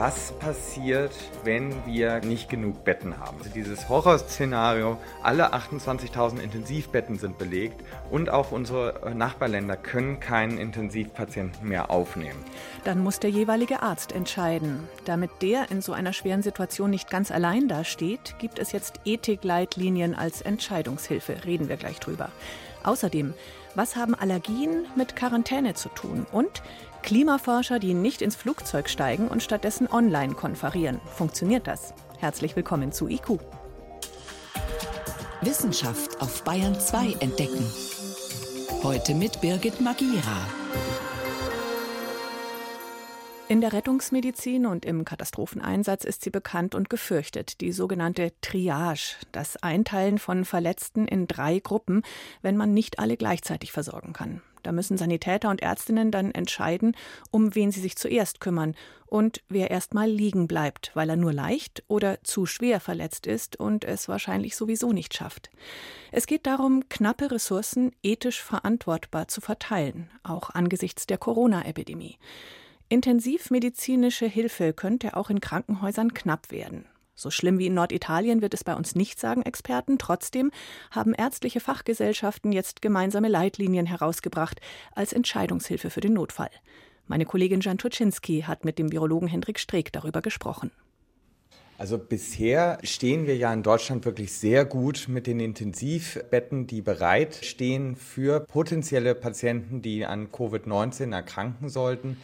Was 0.00 0.32
passiert, 0.32 1.12
wenn 1.44 1.84
wir 1.84 2.20
nicht 2.20 2.48
genug 2.48 2.84
Betten 2.84 3.18
haben? 3.18 3.36
Also 3.36 3.50
dieses 3.50 3.90
Horrorszenario, 3.90 4.96
alle 5.22 5.52
28.000 5.52 6.40
Intensivbetten 6.40 7.18
sind 7.18 7.36
belegt 7.36 7.84
und 8.10 8.30
auch 8.30 8.50
unsere 8.50 9.12
Nachbarländer 9.14 9.76
können 9.76 10.18
keinen 10.18 10.56
Intensivpatienten 10.56 11.68
mehr 11.68 11.90
aufnehmen. 11.90 12.42
Dann 12.84 13.02
muss 13.02 13.20
der 13.20 13.28
jeweilige 13.28 13.82
Arzt 13.82 14.12
entscheiden. 14.12 14.88
Damit 15.04 15.42
der 15.42 15.70
in 15.70 15.82
so 15.82 15.92
einer 15.92 16.14
schweren 16.14 16.42
Situation 16.42 16.88
nicht 16.88 17.10
ganz 17.10 17.30
allein 17.30 17.68
dasteht, 17.68 18.36
gibt 18.38 18.58
es 18.58 18.72
jetzt 18.72 19.00
Ethikleitlinien 19.04 20.14
als 20.14 20.40
Entscheidungshilfe. 20.40 21.44
Reden 21.44 21.68
wir 21.68 21.76
gleich 21.76 22.00
drüber. 22.00 22.30
Außerdem, 22.84 23.34
was 23.74 23.96
haben 23.96 24.14
Allergien 24.14 24.86
mit 24.96 25.14
Quarantäne 25.14 25.74
zu 25.74 25.90
tun? 25.90 26.26
Und 26.32 26.62
Klimaforscher, 27.02 27.78
die 27.78 27.94
nicht 27.94 28.22
ins 28.22 28.36
Flugzeug 28.36 28.88
steigen 28.88 29.28
und 29.28 29.42
stattdessen 29.42 29.88
online 29.90 30.34
konferieren. 30.34 31.00
Funktioniert 31.16 31.66
das? 31.66 31.94
Herzlich 32.18 32.56
willkommen 32.56 32.92
zu 32.92 33.08
IQ. 33.08 33.40
Wissenschaft 35.40 36.20
auf 36.20 36.44
Bayern 36.44 36.78
2 36.78 37.16
entdecken. 37.20 37.64
Heute 38.82 39.14
mit 39.14 39.40
Birgit 39.40 39.80
Magira. 39.80 40.46
In 43.48 43.60
der 43.60 43.72
Rettungsmedizin 43.72 44.64
und 44.64 44.84
im 44.84 45.04
Katastropheneinsatz 45.04 46.04
ist 46.04 46.22
sie 46.22 46.30
bekannt 46.30 46.76
und 46.76 46.88
gefürchtet, 46.88 47.60
die 47.60 47.72
sogenannte 47.72 48.32
Triage, 48.42 49.16
das 49.32 49.60
Einteilen 49.60 50.18
von 50.18 50.44
Verletzten 50.44 51.08
in 51.08 51.26
drei 51.26 51.58
Gruppen, 51.58 52.02
wenn 52.42 52.56
man 52.56 52.72
nicht 52.72 53.00
alle 53.00 53.16
gleichzeitig 53.16 53.72
versorgen 53.72 54.12
kann. 54.12 54.40
Da 54.62 54.72
müssen 54.72 54.96
Sanitäter 54.96 55.50
und 55.50 55.62
Ärztinnen 55.62 56.10
dann 56.10 56.32
entscheiden, 56.32 56.96
um 57.30 57.54
wen 57.54 57.70
sie 57.70 57.80
sich 57.80 57.96
zuerst 57.96 58.40
kümmern 58.40 58.74
und 59.06 59.42
wer 59.48 59.70
erst 59.70 59.94
mal 59.94 60.08
liegen 60.08 60.46
bleibt, 60.46 60.92
weil 60.94 61.10
er 61.10 61.16
nur 61.16 61.32
leicht 61.32 61.82
oder 61.88 62.22
zu 62.22 62.46
schwer 62.46 62.80
verletzt 62.80 63.26
ist 63.26 63.56
und 63.56 63.84
es 63.84 64.08
wahrscheinlich 64.08 64.56
sowieso 64.56 64.92
nicht 64.92 65.14
schafft. 65.14 65.50
Es 66.12 66.26
geht 66.26 66.46
darum, 66.46 66.88
knappe 66.88 67.30
Ressourcen 67.30 67.92
ethisch 68.02 68.42
verantwortbar 68.42 69.28
zu 69.28 69.40
verteilen, 69.40 70.10
auch 70.22 70.50
angesichts 70.50 71.06
der 71.06 71.18
Corona-Epidemie. 71.18 72.18
Intensivmedizinische 72.88 74.26
Hilfe 74.26 74.72
könnte 74.72 75.16
auch 75.16 75.30
in 75.30 75.40
Krankenhäusern 75.40 76.12
knapp 76.12 76.50
werden. 76.50 76.86
So 77.20 77.30
schlimm 77.30 77.58
wie 77.58 77.66
in 77.66 77.74
Norditalien 77.74 78.40
wird 78.40 78.54
es 78.54 78.64
bei 78.64 78.74
uns 78.74 78.94
nicht, 78.94 79.20
sagen 79.20 79.42
Experten. 79.42 79.98
Trotzdem 79.98 80.50
haben 80.90 81.12
ärztliche 81.12 81.60
Fachgesellschaften 81.60 82.50
jetzt 82.50 82.80
gemeinsame 82.80 83.28
Leitlinien 83.28 83.84
herausgebracht 83.84 84.58
als 84.94 85.12
Entscheidungshilfe 85.12 85.90
für 85.90 86.00
den 86.00 86.14
Notfall. 86.14 86.48
Meine 87.08 87.26
Kollegin 87.26 87.60
Jan 87.60 87.76
Tuczynski 87.76 88.44
hat 88.46 88.64
mit 88.64 88.78
dem 88.78 88.90
Virologen 88.90 89.28
Hendrik 89.28 89.58
Streeck 89.58 89.92
darüber 89.92 90.22
gesprochen. 90.22 90.70
Also 91.76 91.98
bisher 91.98 92.78
stehen 92.84 93.26
wir 93.26 93.36
ja 93.36 93.52
in 93.52 93.62
Deutschland 93.62 94.06
wirklich 94.06 94.32
sehr 94.32 94.64
gut 94.64 95.06
mit 95.08 95.26
den 95.26 95.40
Intensivbetten, 95.40 96.66
die 96.66 96.80
bereitstehen 96.80 97.96
für 97.96 98.40
potenzielle 98.40 99.14
Patienten, 99.14 99.82
die 99.82 100.06
an 100.06 100.28
Covid-19 100.28 101.12
erkranken 101.12 101.68
sollten. 101.68 102.16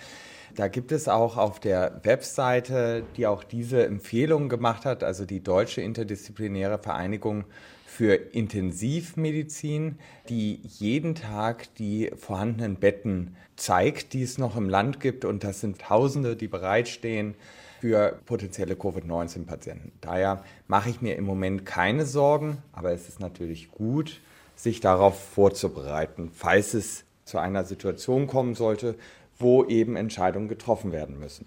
Da 0.57 0.69
gibt 0.69 0.91
es 0.91 1.07
auch 1.07 1.37
auf 1.37 1.61
der 1.61 2.01
Webseite, 2.03 3.05
die 3.19 3.27
auch 3.27 3.45
diese 3.45 3.85
Empfehlung 3.85 4.49
gemacht 4.49 4.87
hat, 4.87 5.05
also 5.05 5.27
die 5.27 5.43
Deutsche 5.43 5.83
Interdisziplinäre 5.83 6.79
Vereinigung 6.79 7.45
für 7.85 8.15
Intensivmedizin, 8.15 9.99
die 10.31 10.61
jeden 10.65 11.15
Tag 11.15 11.75
die 11.75 12.11
vorhandenen 12.17 12.77
Betten 12.77 13.37
zeigt, 13.57 14.15
die 14.15 14.23
es 14.23 14.39
noch 14.39 14.57
im 14.57 14.71
Land 14.71 14.99
gibt. 14.99 15.27
Und 15.27 15.45
das 15.45 15.61
sind 15.61 15.79
Tausende, 15.79 16.37
die 16.37 16.49
bereitstehen 16.49 17.35
für 17.83 18.19
potenzielle 18.25 18.77
Covid-19-Patienten. 18.77 19.93
Daher 20.01 20.43
mache 20.69 20.89
ich 20.89 21.03
mir 21.03 21.17
im 21.17 21.25
Moment 21.25 21.67
keine 21.67 22.07
Sorgen, 22.07 22.63
aber 22.73 22.93
es 22.93 23.09
ist 23.09 23.21
natürlich 23.21 23.71
gut, 23.71 24.23
sich 24.55 24.81
darauf 24.81 25.23
vorzubereiten, 25.23 26.31
falls 26.33 26.73
es 26.73 27.05
zu 27.27 27.37
einer 27.37 27.65
Situation 27.65 28.27
kommen 28.27 28.55
sollte, 28.55 28.95
wo 29.39 29.65
eben 29.65 29.97
Entscheidungen 29.97 30.49
getroffen 30.49 30.93
werden 30.93 31.19
müssen. 31.19 31.47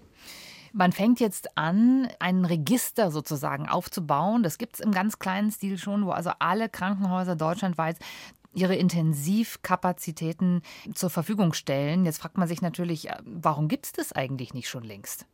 Man 0.72 0.92
fängt 0.92 1.18
jetzt 1.18 1.58
an, 1.58 2.08
ein 2.20 2.44
Register 2.44 3.10
sozusagen 3.10 3.68
aufzubauen. 3.68 4.42
Das 4.42 4.56
gibt 4.56 4.74
es 4.74 4.80
im 4.80 4.92
ganz 4.92 5.18
kleinen 5.18 5.50
Stil 5.50 5.78
schon, 5.78 6.06
wo 6.06 6.10
also 6.10 6.30
alle 6.38 6.68
Krankenhäuser 6.68 7.34
deutschlandweit 7.34 7.96
ihre 8.52 8.76
Intensivkapazitäten 8.76 10.62
zur 10.94 11.10
Verfügung 11.10 11.52
stellen. 11.52 12.04
Jetzt 12.04 12.18
fragt 12.18 12.38
man 12.38 12.48
sich 12.48 12.62
natürlich, 12.62 13.08
warum 13.24 13.68
gibt 13.68 13.86
es 13.86 13.92
das 13.92 14.12
eigentlich 14.12 14.54
nicht 14.54 14.68
schon 14.68 14.84
längst? 14.84 15.26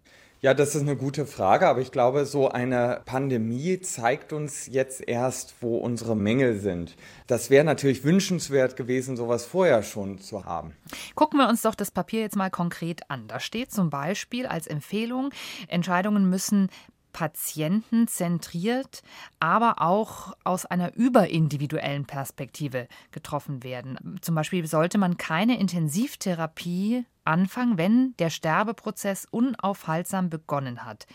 Ja, 0.42 0.52
das 0.52 0.74
ist 0.74 0.82
eine 0.82 0.96
gute 0.96 1.24
Frage, 1.24 1.66
aber 1.66 1.80
ich 1.80 1.90
glaube, 1.90 2.26
so 2.26 2.50
eine 2.50 3.00
Pandemie 3.06 3.80
zeigt 3.80 4.34
uns 4.34 4.66
jetzt 4.66 5.08
erst, 5.08 5.54
wo 5.60 5.78
unsere 5.78 6.14
Mängel 6.14 6.60
sind. 6.60 6.94
Das 7.26 7.48
wäre 7.48 7.64
natürlich 7.64 8.04
wünschenswert 8.04 8.76
gewesen, 8.76 9.16
sowas 9.16 9.46
vorher 9.46 9.82
schon 9.82 10.18
zu 10.18 10.44
haben. 10.44 10.74
Gucken 11.14 11.38
wir 11.40 11.48
uns 11.48 11.62
doch 11.62 11.74
das 11.74 11.90
Papier 11.90 12.20
jetzt 12.20 12.36
mal 12.36 12.50
konkret 12.50 13.10
an. 13.10 13.28
Da 13.28 13.40
steht 13.40 13.72
zum 13.72 13.88
Beispiel 13.88 14.46
als 14.46 14.66
Empfehlung, 14.66 15.30
Entscheidungen 15.68 16.28
müssen 16.28 16.68
patientenzentriert, 17.16 19.02
aber 19.40 19.80
auch 19.80 20.36
aus 20.44 20.66
einer 20.66 20.94
überindividuellen 20.96 22.04
Perspektive 22.04 22.88
getroffen 23.10 23.62
werden. 23.62 24.18
Zum 24.20 24.34
Beispiel 24.34 24.66
sollte 24.66 24.98
man 24.98 25.16
keine 25.16 25.58
Intensivtherapie 25.58 27.06
anfangen, 27.24 27.78
wenn 27.78 28.14
der 28.18 28.28
Sterbeprozess 28.28 29.26
unaufhaltsam 29.30 30.28
begonnen 30.28 30.84
hat. 30.84 31.06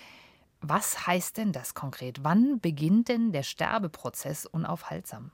Was 0.59 1.05
heißt 1.05 1.37
denn 1.37 1.51
das 1.51 1.75
konkret? 1.75 2.23
Wann 2.23 2.59
beginnt 2.59 3.07
denn 3.07 3.31
der 3.31 3.43
Sterbeprozess 3.43 4.47
unaufhaltsam? 4.47 5.29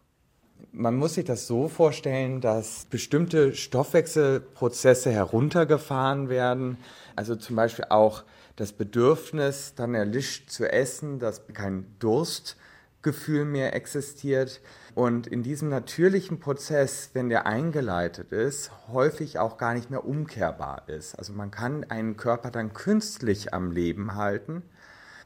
Man 0.74 0.98
muss 0.98 1.14
sich 1.14 1.24
das 1.24 1.48
so 1.48 1.70
vorstellen, 1.70 2.42
dass 2.42 2.88
bestimmte 2.90 3.56
Stoffwechselprozesse 3.56 5.12
heruntergefahren 5.12 6.28
werden. 6.28 6.78
Also 7.16 7.38
zum 7.38 7.56
Beispiel 7.56 7.86
auch 7.90 8.24
das 8.57 8.73
Bedürfnis 8.73 9.75
dann 9.75 9.94
erlischt 9.94 10.50
zu 10.50 10.69
essen, 10.69 11.19
dass 11.19 11.47
kein 11.53 11.85
Durstgefühl 12.00 13.45
mehr 13.45 13.75
existiert. 13.75 14.62
Und 14.95 15.28
in 15.28 15.44
diesem 15.44 15.69
natürlichen 15.69 16.40
Prozess, 16.40 17.12
wenn 17.13 17.29
der 17.29 17.45
eingeleitet 17.45 18.31
ist, 18.31 18.72
häufig 18.91 19.38
auch 19.38 19.57
gar 19.57 19.75
nicht 19.75 19.91
mehr 19.91 20.06
umkehrbar 20.06 20.90
ist. 20.90 21.13
Also 21.16 21.34
man 21.34 21.51
kann 21.51 21.84
einen 21.84 22.18
Körper 22.18 22.50
dann 22.50 22.73
künstlich 22.73 23.53
am 23.53 23.72
Leben 23.72 24.16
halten. 24.16 24.63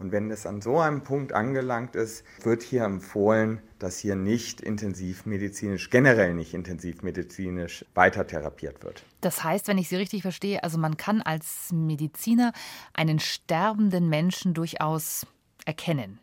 Und 0.02 0.12
wenn 0.12 0.32
es 0.32 0.48
an 0.48 0.62
so 0.62 0.80
einem 0.80 1.04
Punkt 1.04 1.32
angelangt 1.32 1.96
ist, 1.96 2.26
wird 2.42 2.64
hier 2.64 2.86
empfohlen, 2.86 3.62
dass 3.78 4.00
hier 4.00 4.16
nicht 4.16 4.60
intensivmedizinisch, 4.60 5.92
generell 5.92 6.34
nicht 6.34 6.56
intensivmedizinisch 6.56 7.86
weiter 7.94 8.26
therapiert 8.26 8.84
wird. 8.84 9.04
Das 9.22 9.44
heißt, 9.44 9.68
wenn 9.68 9.78
ich 9.78 9.90
Sie 9.90 9.98
richtig 9.98 10.24
verstehe, 10.24 10.64
also 10.64 10.80
man 10.80 10.98
kann 10.98 11.22
als 11.22 11.72
Mediziner 11.72 12.52
einen 12.94 13.20
sterbenden 13.20 14.10
Menschen 14.10 14.56
durchaus 14.56 15.28
erkennen. 15.66 16.20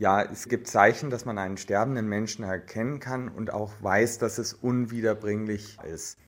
Ja, 0.00 0.22
es 0.22 0.48
gibt 0.48 0.68
Zeichen, 0.68 1.10
dass 1.10 1.24
man 1.24 1.38
einen 1.38 1.56
sterbenden 1.56 2.08
Menschen 2.08 2.44
erkennen 2.44 3.00
kann 3.00 3.28
und 3.28 3.52
auch 3.52 3.72
weiß, 3.80 4.18
dass 4.18 4.38
es 4.38 4.54
unwiederbringlich 4.54 5.76
ist. 5.82 6.18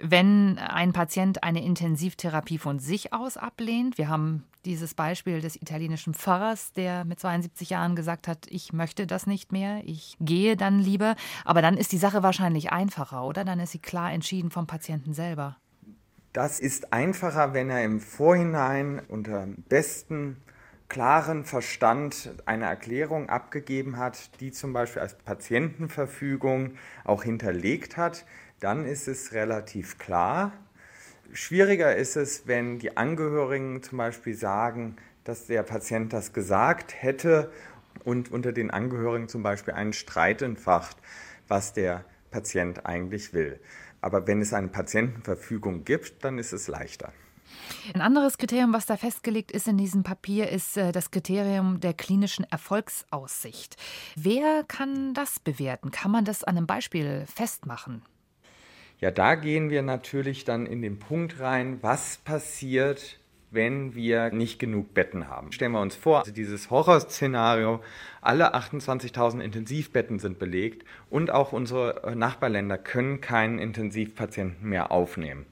Wenn 0.00 0.58
ein 0.58 0.94
Patient 0.94 1.42
eine 1.42 1.62
Intensivtherapie 1.62 2.56
von 2.56 2.78
sich 2.78 3.12
aus 3.12 3.36
ablehnt, 3.36 3.98
wir 3.98 4.08
haben 4.08 4.44
dieses 4.64 4.94
Beispiel 4.94 5.42
des 5.42 5.56
italienischen 5.56 6.14
Pfarrers, 6.14 6.72
der 6.72 7.04
mit 7.04 7.20
72 7.20 7.68
Jahren 7.68 7.96
gesagt 7.96 8.28
hat, 8.28 8.46
ich 8.48 8.72
möchte 8.72 9.06
das 9.06 9.26
nicht 9.26 9.52
mehr, 9.52 9.82
ich 9.84 10.16
gehe 10.20 10.56
dann 10.56 10.78
lieber, 10.78 11.14
aber 11.44 11.60
dann 11.60 11.76
ist 11.76 11.92
die 11.92 11.98
Sache 11.98 12.22
wahrscheinlich 12.22 12.72
einfacher, 12.72 13.24
oder? 13.24 13.44
Dann 13.44 13.60
ist 13.60 13.72
sie 13.72 13.78
klar 13.78 14.10
entschieden 14.10 14.50
vom 14.50 14.66
Patienten 14.66 15.12
selber. 15.12 15.58
Das 16.32 16.60
ist 16.60 16.94
einfacher, 16.94 17.52
wenn 17.52 17.68
er 17.68 17.84
im 17.84 18.00
Vorhinein 18.00 19.02
unter 19.08 19.46
besten 19.68 20.38
klaren 20.88 21.44
Verstand 21.44 22.30
eine 22.46 22.64
Erklärung 22.64 23.28
abgegeben 23.28 23.98
hat, 23.98 24.40
die 24.40 24.52
zum 24.52 24.72
Beispiel 24.72 25.02
als 25.02 25.14
Patientenverfügung 25.14 26.72
auch 27.04 27.24
hinterlegt 27.24 27.96
hat, 27.96 28.24
dann 28.60 28.84
ist 28.84 29.06
es 29.06 29.32
relativ 29.32 29.98
klar. 29.98 30.52
Schwieriger 31.32 31.94
ist 31.94 32.16
es, 32.16 32.46
wenn 32.46 32.78
die 32.78 32.96
Angehörigen 32.96 33.82
zum 33.82 33.98
Beispiel 33.98 34.34
sagen, 34.34 34.96
dass 35.24 35.46
der 35.46 35.62
Patient 35.62 36.12
das 36.12 36.32
gesagt 36.32 36.94
hätte 37.02 37.52
und 38.04 38.32
unter 38.32 38.52
den 38.52 38.70
Angehörigen 38.70 39.28
zum 39.28 39.42
Beispiel 39.42 39.74
einen 39.74 39.92
Streit 39.92 40.40
entfacht, 40.40 40.96
was 41.48 41.74
der 41.74 42.04
Patient 42.30 42.86
eigentlich 42.86 43.34
will. 43.34 43.60
Aber 44.00 44.26
wenn 44.26 44.40
es 44.40 44.54
eine 44.54 44.68
Patientenverfügung 44.68 45.84
gibt, 45.84 46.24
dann 46.24 46.38
ist 46.38 46.52
es 46.52 46.68
leichter. 46.68 47.12
Ein 47.94 48.00
anderes 48.00 48.38
Kriterium, 48.38 48.72
was 48.72 48.86
da 48.86 48.96
festgelegt 48.96 49.50
ist 49.50 49.68
in 49.68 49.78
diesem 49.78 50.02
Papier, 50.02 50.48
ist 50.48 50.76
äh, 50.76 50.92
das 50.92 51.10
Kriterium 51.10 51.80
der 51.80 51.94
klinischen 51.94 52.44
Erfolgsaussicht. 52.44 53.76
Wer 54.16 54.64
kann 54.66 55.14
das 55.14 55.40
bewerten? 55.40 55.90
Kann 55.90 56.10
man 56.10 56.24
das 56.24 56.44
an 56.44 56.56
einem 56.56 56.66
Beispiel 56.66 57.24
festmachen? 57.26 58.02
Ja, 59.00 59.10
da 59.10 59.36
gehen 59.36 59.70
wir 59.70 59.82
natürlich 59.82 60.44
dann 60.44 60.66
in 60.66 60.82
den 60.82 60.98
Punkt 60.98 61.38
rein, 61.38 61.78
was 61.82 62.16
passiert, 62.18 63.18
wenn 63.50 63.94
wir 63.94 64.30
nicht 64.30 64.58
genug 64.58 64.92
Betten 64.92 65.28
haben. 65.28 65.52
Stellen 65.52 65.72
wir 65.72 65.80
uns 65.80 65.94
vor, 65.94 66.20
also 66.20 66.32
dieses 66.32 66.70
Horrorszenario, 66.70 67.80
alle 68.20 68.54
28.000 68.54 69.40
Intensivbetten 69.40 70.18
sind 70.18 70.38
belegt 70.38 70.84
und 71.10 71.30
auch 71.30 71.52
unsere 71.52 72.02
äh, 72.02 72.14
Nachbarländer 72.14 72.76
können 72.76 73.20
keinen 73.20 73.58
Intensivpatienten 73.58 74.68
mehr 74.68 74.90
aufnehmen. 74.90 75.46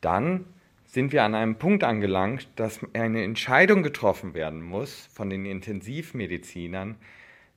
Dann 0.00 0.46
sind 0.96 1.12
wir 1.12 1.24
an 1.24 1.34
einem 1.34 1.56
Punkt 1.56 1.84
angelangt, 1.84 2.48
dass 2.56 2.80
eine 2.94 3.22
Entscheidung 3.22 3.82
getroffen 3.82 4.32
werden 4.32 4.62
muss 4.62 5.10
von 5.12 5.28
den 5.28 5.44
Intensivmedizinern, 5.44 6.96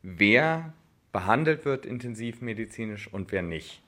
wer 0.03 0.73
behandelt 1.13 1.63
wird 1.63 1.85
intensivmedizinisch 1.85 3.07
und 3.07 3.31
wer 3.31 3.41
nicht. 3.41 3.81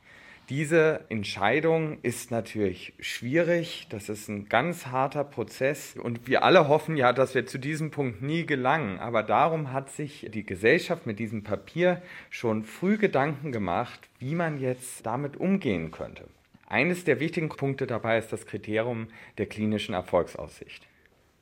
Diese 0.48 1.04
Entscheidung 1.10 1.98
ist 2.02 2.32
natürlich 2.32 2.94
schwierig. 3.02 3.88
Das 3.90 4.08
ist 4.08 4.30
ein 4.30 4.48
ganz 4.48 4.86
harter 4.86 5.26
Prozess. 5.26 5.98
Und 6.02 6.30
wir 6.30 6.44
alle 6.44 6.70
hoffen 6.70 6.96
ja, 6.96 7.12
dass 7.12 7.36
wir 7.36 7.46
zu 7.46 7.58
diesem 7.58 7.92
Punkt 7.92 8.22
nie 8.22 8.46
gelangen. 8.46 9.00
Aber 9.00 9.22
darum 9.22 9.74
hat 9.74 9.92
sich 9.92 10.30
die 10.34 10.46
Gesellschaft 10.46 11.06
mit 11.06 11.20
diesem 11.20 11.44
Papier 11.44 12.02
schon 12.30 12.64
früh 12.64 12.98
Gedanken 12.98 13.52
gemacht, 13.52 14.00
wie 14.18 14.34
man 14.34 14.62
jetzt 14.62 15.06
damit 15.06 15.36
umgehen 15.36 15.92
könnte. 15.92 16.24
Eines 16.72 17.04
der 17.04 17.20
wichtigen 17.20 17.50
Punkte 17.50 17.86
dabei 17.86 18.18
ist 18.18 18.32
das 18.32 18.46
Kriterium 18.46 19.10
der 19.38 19.46
klinischen 19.46 19.94
Erfolgsaussicht. 19.94 20.88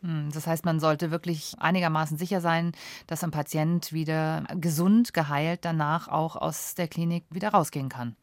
Hm, 0.01 0.29
das 0.33 0.47
heißt, 0.47 0.65
man 0.65 0.79
sollte 0.79 1.11
wirklich 1.11 1.53
einigermaßen 1.59 2.17
sicher 2.17 2.41
sein, 2.41 2.71
dass 3.05 3.23
ein 3.23 3.29
Patient 3.29 3.93
wieder 3.93 4.47
gesund, 4.59 5.13
geheilt 5.13 5.65
danach 5.65 6.07
auch 6.07 6.35
aus 6.35 6.73
der 6.73 6.87
Klinik 6.87 7.25
wieder 7.29 7.49
rausgehen 7.49 7.89
kann. 7.89 8.15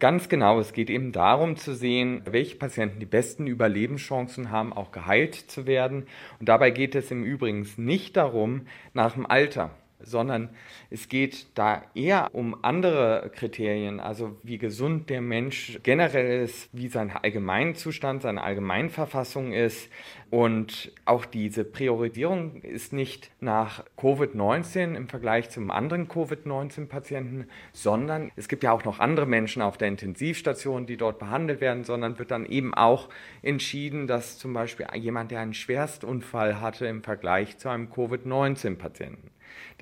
Ganz 0.00 0.28
genau, 0.28 0.60
es 0.60 0.74
geht 0.74 0.90
eben 0.90 1.12
darum 1.12 1.56
zu 1.56 1.74
sehen, 1.74 2.20
welche 2.26 2.56
Patienten 2.56 3.00
die 3.00 3.06
besten 3.06 3.46
Überlebenschancen 3.46 4.50
haben, 4.50 4.74
auch 4.74 4.92
geheilt 4.92 5.34
zu 5.34 5.64
werden. 5.64 6.06
Und 6.38 6.46
dabei 6.46 6.72
geht 6.72 6.94
es 6.94 7.10
im 7.10 7.24
Übrigen 7.24 7.66
nicht 7.78 8.18
darum, 8.18 8.66
nach 8.92 9.14
dem 9.14 9.24
Alter 9.24 9.70
sondern 10.04 10.50
es 10.90 11.08
geht 11.08 11.46
da 11.54 11.82
eher 11.94 12.28
um 12.32 12.56
andere 12.62 13.30
Kriterien, 13.34 14.00
also 14.00 14.36
wie 14.42 14.58
gesund 14.58 15.10
der 15.10 15.20
Mensch 15.20 15.78
generell 15.82 16.42
ist, 16.42 16.68
wie 16.72 16.88
sein 16.88 17.10
Allgemeinzustand, 17.10 18.22
seine 18.22 18.42
Allgemeinverfassung 18.42 19.52
ist. 19.52 19.88
Und 20.30 20.92
auch 21.04 21.26
diese 21.26 21.62
Priorisierung 21.62 22.62
ist 22.62 22.94
nicht 22.94 23.30
nach 23.40 23.84
Covid-19 23.98 24.94
im 24.94 25.08
Vergleich 25.08 25.50
zum 25.50 25.70
anderen 25.70 26.08
Covid-19-Patienten, 26.08 27.48
sondern 27.72 28.30
es 28.34 28.48
gibt 28.48 28.62
ja 28.62 28.72
auch 28.72 28.84
noch 28.84 28.98
andere 28.98 29.26
Menschen 29.26 29.60
auf 29.60 29.76
der 29.76 29.88
Intensivstation, 29.88 30.86
die 30.86 30.96
dort 30.96 31.18
behandelt 31.18 31.60
werden, 31.60 31.84
sondern 31.84 32.18
wird 32.18 32.30
dann 32.30 32.46
eben 32.46 32.72
auch 32.72 33.10
entschieden, 33.42 34.06
dass 34.06 34.38
zum 34.38 34.54
Beispiel 34.54 34.86
jemand, 34.94 35.30
der 35.30 35.40
einen 35.40 35.52
Schwerstunfall 35.54 36.60
hatte 36.60 36.86
im 36.86 37.02
Vergleich 37.02 37.58
zu 37.58 37.68
einem 37.68 37.90
Covid-19-Patienten. 37.90 39.30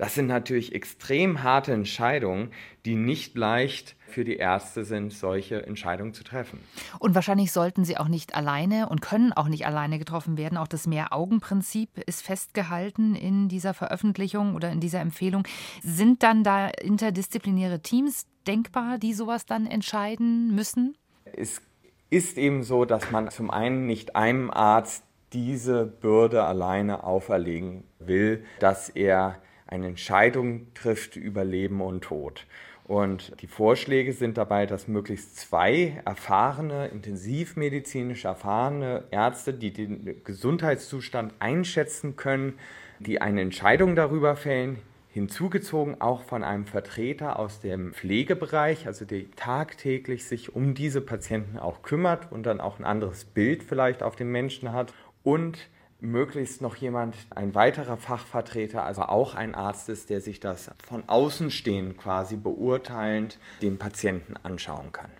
Das 0.01 0.15
sind 0.15 0.25
natürlich 0.25 0.73
extrem 0.73 1.43
harte 1.43 1.73
Entscheidungen, 1.73 2.49
die 2.85 2.95
nicht 2.95 3.37
leicht 3.37 3.95
für 4.07 4.23
die 4.23 4.37
Ärzte 4.37 4.83
sind, 4.83 5.13
solche 5.13 5.63
Entscheidungen 5.67 6.15
zu 6.15 6.23
treffen. 6.23 6.59
Und 6.97 7.13
wahrscheinlich 7.13 7.51
sollten 7.51 7.85
sie 7.85 7.97
auch 7.97 8.07
nicht 8.07 8.33
alleine 8.33 8.89
und 8.89 9.03
können 9.03 9.31
auch 9.31 9.47
nicht 9.47 9.67
alleine 9.67 9.99
getroffen 9.99 10.39
werden. 10.39 10.57
Auch 10.57 10.67
das 10.67 10.87
Mehr-Augen-Prinzip 10.87 11.99
ist 12.07 12.23
festgehalten 12.23 13.13
in 13.13 13.47
dieser 13.47 13.75
Veröffentlichung 13.75 14.55
oder 14.55 14.71
in 14.71 14.79
dieser 14.79 15.01
Empfehlung. 15.01 15.43
Sind 15.83 16.23
dann 16.23 16.43
da 16.43 16.69
interdisziplinäre 16.69 17.81
Teams 17.81 18.25
denkbar, 18.47 18.97
die 18.97 19.13
sowas 19.13 19.45
dann 19.45 19.67
entscheiden 19.67 20.55
müssen? 20.55 20.97
Es 21.25 21.61
ist 22.09 22.39
eben 22.39 22.63
so, 22.63 22.85
dass 22.85 23.11
man 23.11 23.29
zum 23.29 23.51
einen 23.51 23.85
nicht 23.85 24.15
einem 24.15 24.49
Arzt 24.49 25.03
diese 25.31 25.85
Bürde 25.85 26.43
alleine 26.43 27.03
auferlegen 27.03 27.83
will, 27.99 28.43
dass 28.59 28.89
er 28.89 29.39
eine 29.71 29.87
Entscheidung 29.87 30.67
trifft 30.75 31.15
über 31.15 31.43
Leben 31.43 31.81
und 31.81 32.03
Tod. 32.03 32.45
Und 32.83 33.41
die 33.41 33.47
Vorschläge 33.47 34.11
sind 34.11 34.37
dabei, 34.37 34.65
dass 34.65 34.87
möglichst 34.87 35.37
zwei 35.37 36.01
erfahrene, 36.03 36.87
intensivmedizinisch 36.89 38.25
erfahrene 38.25 39.05
Ärzte, 39.11 39.53
die 39.53 39.71
den 39.71 40.23
Gesundheitszustand 40.25 41.33
einschätzen 41.39 42.17
können, 42.17 42.59
die 42.99 43.21
eine 43.21 43.41
Entscheidung 43.41 43.95
darüber 43.95 44.35
fällen, 44.35 44.77
hinzugezogen 45.13 46.01
auch 46.01 46.23
von 46.23 46.43
einem 46.43 46.65
Vertreter 46.65 47.39
aus 47.39 47.61
dem 47.61 47.93
Pflegebereich, 47.93 48.87
also 48.87 49.05
der 49.05 49.31
tagtäglich 49.37 50.25
sich 50.25 50.53
um 50.53 50.73
diese 50.73 51.01
Patienten 51.01 51.59
auch 51.59 51.83
kümmert 51.83 52.31
und 52.31 52.45
dann 52.45 52.59
auch 52.59 52.77
ein 52.77 52.85
anderes 52.85 53.23
Bild 53.23 53.63
vielleicht 53.63 54.03
auf 54.03 54.15
den 54.15 54.31
Menschen 54.31 54.73
hat 54.73 54.93
und 55.23 55.69
möglichst 56.01 56.61
noch 56.61 56.75
jemand, 56.75 57.15
ein 57.29 57.55
weiterer 57.55 57.95
Fachvertreter, 57.95 58.83
also 58.83 59.03
auch 59.03 59.35
ein 59.35 59.55
Arzt 59.55 59.87
ist, 59.87 60.09
der 60.09 60.19
sich 60.19 60.39
das 60.39 60.71
von 60.85 61.03
außen 61.07 61.51
stehend 61.51 61.97
quasi 61.97 62.35
beurteilend 62.35 63.39
dem 63.61 63.77
Patienten 63.77 64.35
anschauen 64.43 64.91
kann. 64.91 65.11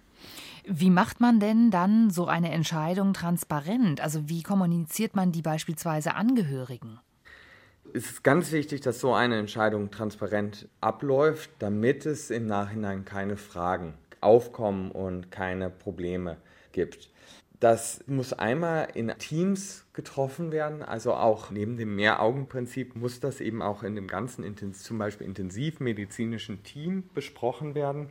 Wie 0.66 0.90
macht 0.90 1.20
man 1.20 1.40
denn 1.40 1.72
dann 1.72 2.10
so 2.12 2.28
eine 2.28 2.52
Entscheidung 2.52 3.14
transparent? 3.14 4.02
Also 4.02 4.28
wie 4.30 4.44
kommuniziert 4.44 5.16
man 5.16 5.32
die 5.32 5.42
beispielsweise 5.42 6.16
Angehörigen? 6.16 7.00
Es 7.94 8.06
ist 8.06 8.24
ganz 8.24 8.52
wichtig, 8.52 8.82
dass 8.82 9.00
so 9.00 9.14
eine 9.14 9.38
Entscheidung 9.38 9.92
transparent 9.92 10.68
abläuft, 10.80 11.50
damit 11.60 12.06
es 12.06 12.30
im 12.30 12.46
Nachhinein 12.46 13.06
keine 13.06 13.38
Fragen 13.38 13.96
aufkommen 14.22 14.92
und 14.92 15.32
keine 15.32 15.70
Probleme 15.70 16.38
gibt. 16.72 17.11
Das 17.62 18.04
muss 18.08 18.34
einmal 18.34 18.88
in 18.96 19.14
Teams 19.20 19.86
getroffen 19.94 20.52
werden, 20.52 20.82
also 20.82 21.14
auch 21.14 21.52
neben 21.52 21.78
dem 21.78 21.96
Mehraugenprinzip 21.96 22.96
muss 22.96 23.20
das 23.20 23.40
eben 23.40 23.62
auch 23.62 23.84
in 23.84 23.94
dem 23.94 24.08
ganzen 24.08 24.74
zum 24.74 24.98
Beispiel 24.98 25.28
intensivmedizinischen 25.28 26.64
Team 26.64 27.04
besprochen 27.14 27.76
werden, 27.76 28.10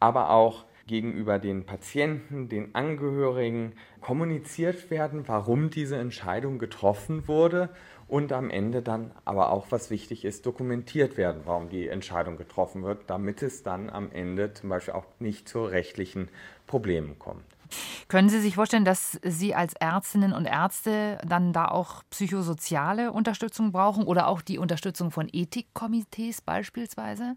aber 0.00 0.28
auch 0.28 0.66
gegenüber 0.86 1.38
den 1.38 1.64
Patienten, 1.64 2.50
den 2.50 2.74
Angehörigen 2.74 3.72
kommuniziert 4.02 4.90
werden, 4.90 5.26
warum 5.26 5.70
diese 5.70 5.96
Entscheidung 5.96 6.58
getroffen 6.58 7.26
wurde 7.26 7.70
und 8.06 8.34
am 8.34 8.50
Ende 8.50 8.82
dann 8.82 9.12
aber 9.24 9.50
auch, 9.50 9.68
was 9.70 9.88
wichtig 9.88 10.26
ist, 10.26 10.44
dokumentiert 10.44 11.16
werden, 11.16 11.40
warum 11.46 11.70
die 11.70 11.88
Entscheidung 11.88 12.36
getroffen 12.36 12.82
wird, 12.82 13.08
damit 13.08 13.42
es 13.42 13.62
dann 13.62 13.88
am 13.88 14.12
Ende 14.12 14.52
zum 14.52 14.68
Beispiel 14.68 14.92
auch 14.92 15.06
nicht 15.20 15.48
zu 15.48 15.64
rechtlichen 15.64 16.28
Problemen 16.66 17.18
kommt. 17.18 17.59
Können 18.08 18.28
Sie 18.28 18.40
sich 18.40 18.54
vorstellen, 18.54 18.84
dass 18.84 19.18
Sie 19.22 19.54
als 19.54 19.74
Ärztinnen 19.74 20.32
und 20.32 20.46
Ärzte 20.46 21.18
dann 21.26 21.52
da 21.52 21.66
auch 21.66 22.02
psychosoziale 22.10 23.12
Unterstützung 23.12 23.72
brauchen 23.72 24.04
oder 24.04 24.28
auch 24.28 24.42
die 24.42 24.58
Unterstützung 24.58 25.10
von 25.10 25.28
Ethikkomitees 25.32 26.40
beispielsweise? 26.40 27.36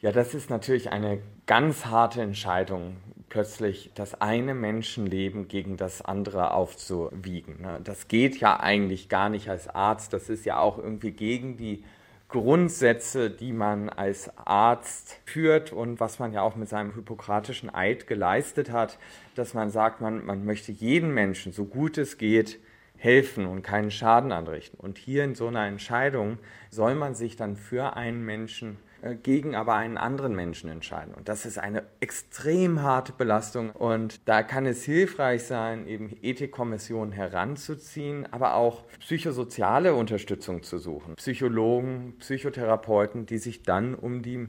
Ja, 0.00 0.12
das 0.12 0.32
ist 0.32 0.48
natürlich 0.48 0.92
eine 0.92 1.20
ganz 1.46 1.86
harte 1.86 2.22
Entscheidung, 2.22 2.98
plötzlich 3.28 3.90
das 3.94 4.20
eine 4.20 4.54
Menschenleben 4.54 5.48
gegen 5.48 5.76
das 5.76 6.02
andere 6.02 6.52
aufzuwiegen. 6.52 7.62
Ne? 7.62 7.80
Das 7.82 8.06
geht 8.06 8.38
ja 8.38 8.60
eigentlich 8.60 9.08
gar 9.08 9.28
nicht 9.28 9.48
als 9.48 9.68
Arzt. 9.68 10.12
Das 10.12 10.28
ist 10.28 10.44
ja 10.44 10.60
auch 10.60 10.78
irgendwie 10.78 11.10
gegen 11.10 11.56
die 11.56 11.82
Grundsätze, 12.28 13.30
die 13.30 13.52
man 13.52 13.88
als 13.88 14.30
Arzt 14.36 15.18
führt 15.24 15.72
und 15.72 15.98
was 15.98 16.18
man 16.18 16.32
ja 16.32 16.42
auch 16.42 16.56
mit 16.56 16.68
seinem 16.68 16.94
hippokratischen 16.94 17.74
Eid 17.74 18.06
geleistet 18.06 18.70
hat, 18.70 18.98
dass 19.34 19.54
man 19.54 19.70
sagt, 19.70 20.02
man, 20.02 20.24
man 20.26 20.44
möchte 20.44 20.70
jeden 20.70 21.12
Menschen, 21.14 21.52
so 21.52 21.64
gut 21.64 21.96
es 21.96 22.18
geht, 22.18 22.58
helfen 22.98 23.46
und 23.46 23.62
keinen 23.62 23.90
Schaden 23.90 24.32
anrichten. 24.32 24.78
Und 24.78 24.98
hier 24.98 25.24
in 25.24 25.34
so 25.34 25.46
einer 25.46 25.66
Entscheidung 25.66 26.38
soll 26.70 26.94
man 26.96 27.14
sich 27.14 27.36
dann 27.36 27.56
für 27.56 27.96
einen 27.96 28.24
Menschen 28.24 28.76
gegen 29.22 29.54
aber 29.54 29.74
einen 29.74 29.96
anderen 29.96 30.34
Menschen 30.34 30.70
entscheiden. 30.70 31.14
Und 31.14 31.28
das 31.28 31.46
ist 31.46 31.58
eine 31.58 31.84
extrem 32.00 32.82
harte 32.82 33.12
Belastung. 33.12 33.70
Und 33.70 34.28
da 34.28 34.42
kann 34.42 34.66
es 34.66 34.84
hilfreich 34.84 35.44
sein, 35.44 35.86
eben 35.86 36.16
Ethikkommissionen 36.22 37.12
heranzuziehen, 37.12 38.26
aber 38.32 38.54
auch 38.54 38.84
psychosoziale 39.00 39.94
Unterstützung 39.94 40.62
zu 40.62 40.78
suchen. 40.78 41.14
Psychologen, 41.16 42.14
Psychotherapeuten, 42.18 43.26
die 43.26 43.38
sich 43.38 43.62
dann 43.62 43.94
um 43.94 44.22
die 44.22 44.48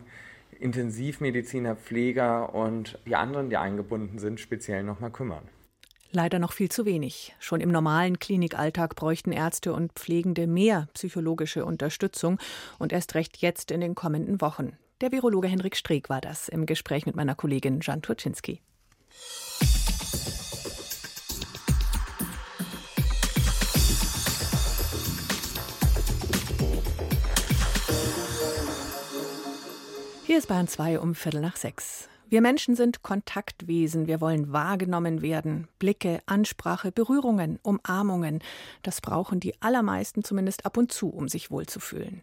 Intensivmediziner, 0.59 1.75
Pfleger 1.75 2.53
und 2.53 2.99
die 3.05 3.15
anderen, 3.15 3.49
die 3.49 3.57
eingebunden 3.57 4.19
sind, 4.19 4.39
speziell 4.39 4.83
nochmal 4.83 5.11
kümmern. 5.11 5.43
Leider 6.11 6.39
noch 6.39 6.53
viel 6.53 6.69
zu 6.69 6.85
wenig. 6.85 7.35
Schon 7.39 7.61
im 7.61 7.69
normalen 7.69 8.17
Klinikalltag 8.17 8.95
bräuchten 8.95 9.31
Ärzte 9.31 9.73
und 9.73 9.93
Pflegende 9.93 10.47
mehr 10.47 10.87
psychologische 10.95 11.65
Unterstützung 11.65 12.39
und 12.79 12.91
erst 12.91 13.13
recht 13.13 13.37
jetzt 13.37 13.69
in 13.69 13.79
den 13.79 13.93
kommenden 13.93 14.41
Wochen. 14.41 14.73
Der 15.01 15.11
Virologe 15.11 15.47
Henrik 15.47 15.77
Streeck 15.77 16.09
war 16.09 16.19
das 16.19 16.49
im 16.49 16.65
Gespräch 16.65 17.05
mit 17.05 17.15
meiner 17.15 17.35
Kollegin 17.35 17.79
Jan 17.81 18.01
Turczynski. 18.01 18.59
Hier 30.25 30.37
ist 30.39 30.47
Bayern 30.47 30.67
2 30.67 30.99
um 30.99 31.13
Viertel 31.13 31.41
nach 31.41 31.55
sechs. 31.55 32.08
Wir 32.29 32.41
Menschen 32.41 32.75
sind 32.75 33.01
Kontaktwesen. 33.01 34.05
Wir 34.05 34.21
wollen 34.21 34.53
wahrgenommen 34.53 35.23
werden. 35.23 35.67
Blicke, 35.79 36.19
Ansprache, 36.27 36.91
Berührungen, 36.91 37.57
Umarmungen. 37.63 38.39
Das 38.83 39.01
brauchen 39.01 39.39
die 39.39 39.59
allermeisten 39.63 40.23
zumindest 40.23 40.63
ab 40.63 40.77
und 40.77 40.91
zu, 40.91 41.09
um 41.09 41.27
sich 41.27 41.49
wohlzufühlen. 41.49 42.21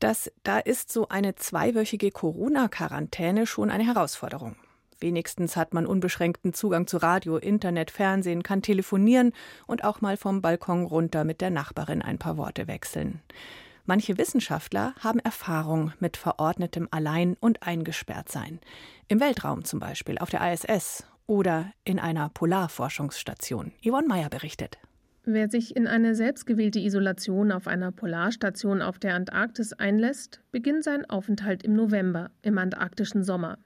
Das, 0.00 0.30
da 0.42 0.58
ist 0.58 0.92
so 0.92 1.08
eine 1.08 1.34
zweiwöchige 1.34 2.10
Corona-Quarantäne 2.10 3.46
schon 3.46 3.70
eine 3.70 3.86
Herausforderung. 3.86 4.56
Wenigstens 4.98 5.56
hat 5.56 5.72
man 5.72 5.86
unbeschränkten 5.86 6.52
Zugang 6.52 6.86
zu 6.86 6.98
Radio, 6.98 7.38
Internet, 7.38 7.90
Fernsehen, 7.90 8.42
kann 8.42 8.60
telefonieren 8.60 9.32
und 9.66 9.82
auch 9.82 10.02
mal 10.02 10.18
vom 10.18 10.42
Balkon 10.42 10.84
runter 10.84 11.24
mit 11.24 11.40
der 11.40 11.48
Nachbarin 11.48 12.02
ein 12.02 12.18
paar 12.18 12.36
Worte 12.36 12.68
wechseln. 12.68 13.22
Manche 13.90 14.18
Wissenschaftler 14.18 14.94
haben 15.00 15.18
Erfahrung 15.18 15.92
mit 15.98 16.16
verordnetem 16.16 16.86
Allein- 16.92 17.36
und 17.40 17.66
Eingesperrtsein. 17.66 18.60
Im 19.08 19.18
Weltraum 19.18 19.64
zum 19.64 19.80
Beispiel, 19.80 20.16
auf 20.18 20.30
der 20.30 20.52
ISS 20.52 21.04
oder 21.26 21.72
in 21.82 21.98
einer 21.98 22.28
Polarforschungsstation. 22.28 23.72
Yvonne 23.84 24.06
Meyer 24.06 24.30
berichtet. 24.30 24.78
Wer 25.24 25.50
sich 25.50 25.74
in 25.74 25.88
eine 25.88 26.14
selbstgewählte 26.14 26.78
Isolation 26.78 27.50
auf 27.50 27.66
einer 27.66 27.90
Polarstation 27.90 28.80
auf 28.80 29.00
der 29.00 29.16
Antarktis 29.16 29.72
einlässt, 29.72 30.40
beginnt 30.52 30.84
seinen 30.84 31.10
Aufenthalt 31.10 31.64
im 31.64 31.72
November, 31.72 32.30
im 32.42 32.58
antarktischen 32.58 33.24
Sommer. 33.24 33.58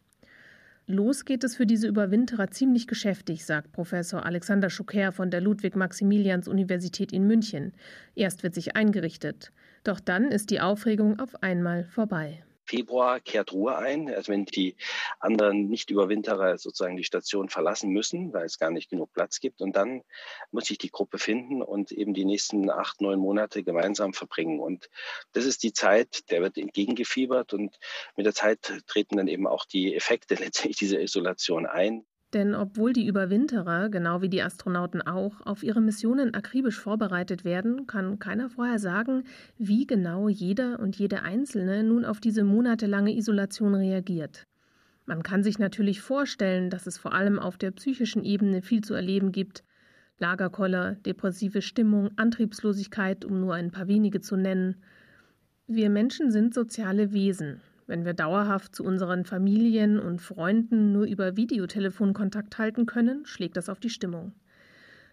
Los 0.87 1.26
geht 1.26 1.45
es 1.45 1.54
für 1.54 1.66
diese 1.66 1.87
Überwinterer 1.87 2.50
ziemlich 2.50 2.87
geschäftig, 2.87 3.45
sagt 3.45 3.73
Professor 3.73 4.25
Alexander 4.25 4.71
Schucker 4.71 5.12
von 5.12 5.31
der 5.31 5.43
Ludwig-Maximilians-Universität 5.43 7.12
in 7.12 7.26
München. 7.26 7.75
Erst 8.14 8.43
wird 8.43 8.54
sich 8.54 8.75
eingerichtet. 8.75 9.52
Doch 9.85 10.00
dann 10.00 10.33
ist 10.33 10.50
die 10.50 10.61
Aufregung 10.61 11.21
auf 11.21 11.43
einmal 11.43 11.85
vorbei. 11.85 12.43
Februar 12.67 13.21
kehrt 13.21 13.53
Ruhe 13.53 13.76
ein, 13.76 14.09
also 14.09 14.33
wenn 14.33 14.47
die 14.47 14.76
anderen 15.21 15.69
Nicht-Überwinterer 15.69 16.57
sozusagen 16.57 16.97
die 16.97 17.05
Station 17.05 17.50
verlassen 17.50 17.91
müssen, 17.91 18.33
weil 18.33 18.47
es 18.47 18.59
gar 18.59 18.71
nicht 18.71 18.88
genug 18.88 19.12
Platz 19.12 19.41
gibt. 19.41 19.61
Und 19.61 19.76
dann 19.76 20.03
muss 20.50 20.67
sich 20.67 20.79
die 20.79 20.91
Gruppe 20.91 21.19
finden 21.19 21.62
und 21.62 21.93
eben 21.93 22.14
die 22.14 22.25
nächsten 22.25 22.71
acht, 22.71 23.03
neun 23.03 23.19
Monate 23.19 23.62
gemeinsam 23.62 24.14
verbringen. 24.14 24.61
Und 24.61 24.88
das 25.33 25.45
ist 25.45 25.62
die 25.62 25.75
Zeit, 25.75 26.31
der 26.31 26.41
wird 26.41 26.57
entgegengefiebert 26.57 27.53
und 27.53 27.79
mit 28.17 28.25
der 28.25 28.35
Zeit 28.35 28.83
treten 28.87 29.19
dann 29.19 29.29
eben 29.29 29.47
auch 29.47 29.67
die 29.67 29.95
Effekte 29.95 30.35
letztendlich 30.41 30.79
dieser 30.79 31.00
Isolation 31.00 31.67
ein. 31.67 32.07
Denn 32.35 32.57
obwohl 32.57 32.93
die 32.93 33.07
Überwinterer, 33.07 33.88
genau 33.88 34.21
wie 34.21 34.29
die 34.29 34.43
Astronauten 34.43 35.00
auch, 35.00 35.41
auf 35.47 35.62
ihre 35.62 35.81
Missionen 35.81 36.35
akribisch 36.35 36.81
vorbereitet 36.81 37.45
werden, 37.45 37.87
kann 37.87 38.19
keiner 38.19 38.50
vorher 38.50 38.81
sagen, 38.81 39.23
wie 39.57 39.87
genau 39.87 40.29
jeder 40.29 40.81
und 40.81 40.97
jede 40.97 41.23
Einzelne 41.23 41.85
nun 41.85 42.05
auf 42.05 42.19
diese 42.19 42.43
monatelange 42.43 43.17
Isolation 43.17 43.76
reagiert. 43.76 44.43
Man 45.07 45.23
kann 45.23 45.45
sich 45.45 45.61
natürlich 45.61 46.00
vorstellen, 46.00 46.71
dass 46.71 46.88
es 46.88 46.99
vor 46.99 47.12
allem 47.12 47.38
auf 47.38 47.57
der 47.57 47.71
psychischen 47.71 48.25
Ebene 48.25 48.62
viel 48.62 48.83
zu 48.83 48.95
erleben 48.95 49.31
gibt. 49.31 49.62
Lagerkoller, 50.19 50.97
depressive 51.07 51.62
Stimmung, 51.62 52.11
Antriebslosigkeit, 52.17 53.25
um 53.25 53.41
nur 53.41 53.55
ein 53.55 53.71
paar 53.71 53.87
wenige 53.87 54.21
zu 54.21 54.37
nennen. 54.37 54.83
Wir 55.69 55.88
Menschen 55.88 56.33
sind 56.33 56.53
soziale 56.53 57.12
Wesen. 57.12 57.61
Wenn 57.87 58.05
wir 58.05 58.14
dauerhaft 58.14 58.75
zu 58.75 58.85
unseren 58.85 59.25
Familien 59.25 59.99
und 60.00 60.23
Freunden 60.23 60.93
nur 60.93 61.05
über 61.05 61.37
Videotelefon 61.37 62.14
Kontakt 62.14 62.59
halten 62.59 62.87
können, 62.87 63.26
schlägt 63.26 63.57
das 63.57 63.69
auf 63.69 63.79
die 63.79 63.91
Stimmung. 63.91 64.33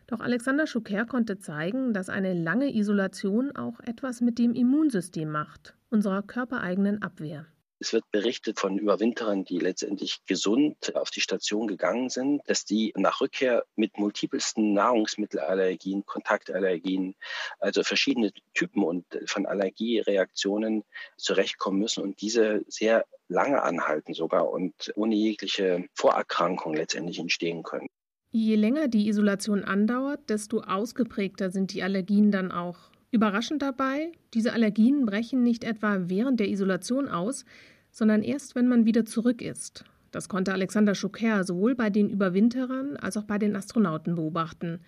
Doch 0.08 0.22
Alexander 0.22 0.68
Schucker 0.68 1.06
konnte 1.06 1.38
zeigen, 1.38 1.94
dass 1.94 2.10
eine 2.10 2.34
lange 2.34 2.74
Isolation 2.75 3.56
auch 3.56 3.80
etwas 3.82 4.22
mit 4.22 4.40
dem 4.40 4.54
Immunsystem 4.54 5.30
macht, 5.30 5.75
unserer 5.90 6.22
körpereigenen 6.22 7.01
Abwehr. 7.01 7.46
Es 7.82 7.94
wird 7.94 8.04
berichtet 8.12 8.60
von 8.60 8.78
Überwinterern, 8.78 9.44
die 9.44 9.58
letztendlich 9.58 10.24
gesund 10.28 10.96
auf 10.96 11.10
die 11.10 11.20
Station 11.20 11.66
gegangen 11.66 12.10
sind, 12.10 12.44
dass 12.46 12.64
die 12.64 12.94
nach 12.96 13.22
Rückkehr 13.22 13.66
mit 13.76 13.98
multipelsten 13.98 14.74
Nahrungsmittelallergien, 14.74 16.06
Kontaktallergien, 16.06 17.16
also 17.58 17.82
verschiedene 17.82 18.34
Typen 18.54 18.84
und 18.84 19.06
von 19.26 19.48
Allergiereaktionen 19.48 20.84
zurechtkommen 21.18 21.80
müssen 21.80 22.04
und 22.04 22.22
diese 22.22 22.64
sehr 22.68 23.04
lange 23.30 23.64
anhalten 23.64 24.14
sogar 24.14 24.52
und 24.52 24.94
ohne 24.96 25.16
jegliche 25.16 25.86
Vorerkrankung 25.96 26.76
letztendlich 26.76 27.18
entstehen 27.18 27.64
können. 27.64 27.88
Je 28.32 28.58
länger 28.58 28.90
die 28.90 29.08
Isolation 29.08 29.64
andauert, 29.64 30.30
desto 30.30 30.60
ausgeprägter 30.60 31.50
sind 31.50 31.74
die 31.74 31.82
Allergien 31.82 32.32
dann 32.32 32.52
auch. 32.52 32.92
Überraschend 33.14 33.62
dabei, 33.62 34.14
diese 34.34 34.54
Allergien 34.54 35.06
brechen 35.06 35.44
nicht 35.44 35.66
etwa 35.66 35.98
während 36.04 36.40
der 36.40 36.48
Isolation 36.48 37.10
aus, 37.10 37.44
sondern 37.91 38.24
erst, 38.24 38.55
wenn 38.55 38.67
man 38.67 38.86
wieder 38.86 39.05
zurück 39.05 39.41
ist. 39.41 39.86
Das 40.12 40.27
konnte 40.27 40.53
Alexander 40.53 40.95
Schucker 40.95 41.43
sowohl 41.43 41.75
bei 41.75 41.89
den 41.89 42.10
Überwinterern 42.10 42.98
als 42.98 43.17
auch 43.17 43.24
bei 43.24 43.38
den 43.38 43.55
Astronauten 43.55 44.15
beobachten. 44.15 44.79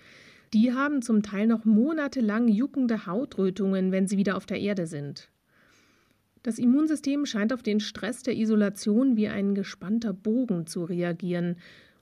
Die 0.54 0.74
haben 0.74 1.02
zum 1.02 1.24
Teil 1.24 1.48
noch 1.48 1.66
monatelang 1.66 2.48
juckende 2.48 3.06
Hautrötungen, 3.06 3.92
wenn 3.92 4.08
sie 4.08 4.18
wieder 4.18 4.38
auf 4.38 4.46
der 4.46 4.60
Erde 4.60 4.86
sind. 4.86 5.30
Das 6.44 6.60
Immunsystem 6.60 7.26
scheint 7.26 7.54
auf 7.54 7.64
den 7.64 7.80
Stress 7.80 8.22
der 8.22 8.36
Isolation 8.36 9.16
wie 9.16 9.30
ein 9.30 9.56
gespannter 9.56 10.14
Bogen 10.14 10.68
zu 10.68 10.84
reagieren. 10.84 11.56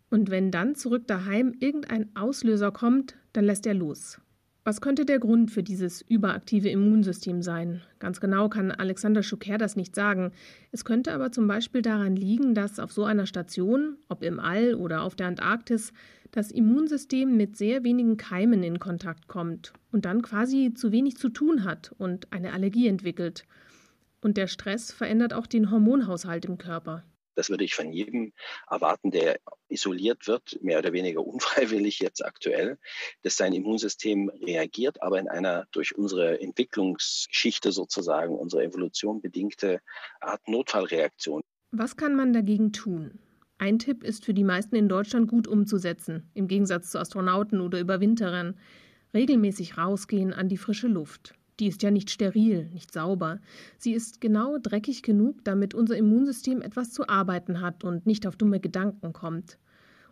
Und 0.09 0.31
wenn 0.31 0.49
dann 0.49 0.75
zurück 0.75 1.07
daheim 1.07 1.53
irgendein 1.59 2.13
Auslöser 2.15 2.71
kommt, 2.71 3.15
dann 3.33 3.45
lässt 3.45 3.67
er 3.67 3.75
los. 3.75 4.19
Was 4.63 4.79
könnte 4.79 5.05
der 5.05 5.17
Grund 5.17 5.49
für 5.49 5.63
dieses 5.63 6.03
überaktive 6.03 6.69
Immunsystem 6.69 7.41
sein? 7.41 7.81
Ganz 7.97 8.21
genau 8.21 8.47
kann 8.47 8.69
Alexander 8.69 9.23
Schucker 9.23 9.57
das 9.57 9.75
nicht 9.75 9.95
sagen. 9.95 10.33
Es 10.71 10.85
könnte 10.85 11.13
aber 11.13 11.31
zum 11.31 11.47
Beispiel 11.47 11.81
daran 11.81 12.15
liegen, 12.15 12.53
dass 12.53 12.79
auf 12.79 12.91
so 12.91 13.03
einer 13.03 13.25
Station, 13.25 13.97
ob 14.07 14.21
im 14.21 14.39
All 14.39 14.75
oder 14.75 15.01
auf 15.01 15.15
der 15.15 15.25
Antarktis, 15.25 15.93
das 16.29 16.51
Immunsystem 16.51 17.35
mit 17.35 17.57
sehr 17.57 17.83
wenigen 17.83 18.17
Keimen 18.17 18.61
in 18.61 18.77
Kontakt 18.77 19.27
kommt 19.27 19.73
und 19.91 20.05
dann 20.05 20.21
quasi 20.21 20.73
zu 20.75 20.91
wenig 20.91 21.17
zu 21.17 21.29
tun 21.29 21.63
hat 21.63 21.91
und 21.97 22.31
eine 22.31 22.53
Allergie 22.53 22.87
entwickelt. 22.87 23.45
Und 24.21 24.37
der 24.37 24.45
Stress 24.45 24.91
verändert 24.91 25.33
auch 25.33 25.47
den 25.47 25.71
Hormonhaushalt 25.71 26.45
im 26.45 26.59
Körper. 26.59 27.03
Das 27.35 27.49
würde 27.49 27.63
ich 27.63 27.75
von 27.75 27.91
jedem 27.91 28.33
erwarten, 28.69 29.11
der 29.11 29.39
isoliert 29.69 30.27
wird, 30.27 30.61
mehr 30.61 30.79
oder 30.79 30.93
weniger 30.93 31.25
unfreiwillig 31.25 31.99
jetzt 31.99 32.23
aktuell, 32.23 32.77
dass 33.23 33.37
sein 33.37 33.53
Immunsystem 33.53 34.29
reagiert, 34.29 35.01
aber 35.01 35.19
in 35.19 35.27
einer 35.27 35.65
durch 35.71 35.95
unsere 35.95 36.41
Entwicklungsgeschichte 36.41 37.71
sozusagen, 37.71 38.37
unsere 38.37 38.63
Evolution 38.63 39.21
bedingte 39.21 39.81
Art 40.19 40.47
Notfallreaktion. 40.47 41.41
Was 41.71 41.95
kann 41.95 42.15
man 42.15 42.33
dagegen 42.33 42.73
tun? 42.73 43.19
Ein 43.57 43.77
Tipp 43.77 44.03
ist 44.03 44.25
für 44.25 44.33
die 44.33 44.43
meisten 44.43 44.75
in 44.75 44.89
Deutschland 44.89 45.29
gut 45.29 45.47
umzusetzen, 45.47 46.31
im 46.33 46.47
Gegensatz 46.47 46.89
zu 46.89 46.99
Astronauten 46.99 47.61
oder 47.61 47.79
Überwinterern. 47.79 48.59
Regelmäßig 49.13 49.77
rausgehen 49.77 50.33
an 50.33 50.49
die 50.49 50.57
frische 50.57 50.87
Luft. 50.87 51.35
Die 51.61 51.67
ist 51.67 51.83
ja 51.83 51.91
nicht 51.91 52.09
steril, 52.09 52.65
nicht 52.73 52.91
sauber. 52.91 53.39
Sie 53.77 53.93
ist 53.93 54.19
genau 54.19 54.57
dreckig 54.57 55.03
genug, 55.03 55.43
damit 55.43 55.75
unser 55.75 55.95
Immunsystem 55.95 56.59
etwas 56.59 56.91
zu 56.91 57.07
arbeiten 57.07 57.61
hat 57.61 57.83
und 57.83 58.07
nicht 58.07 58.25
auf 58.25 58.35
dumme 58.35 58.59
Gedanken 58.59 59.13
kommt. 59.13 59.59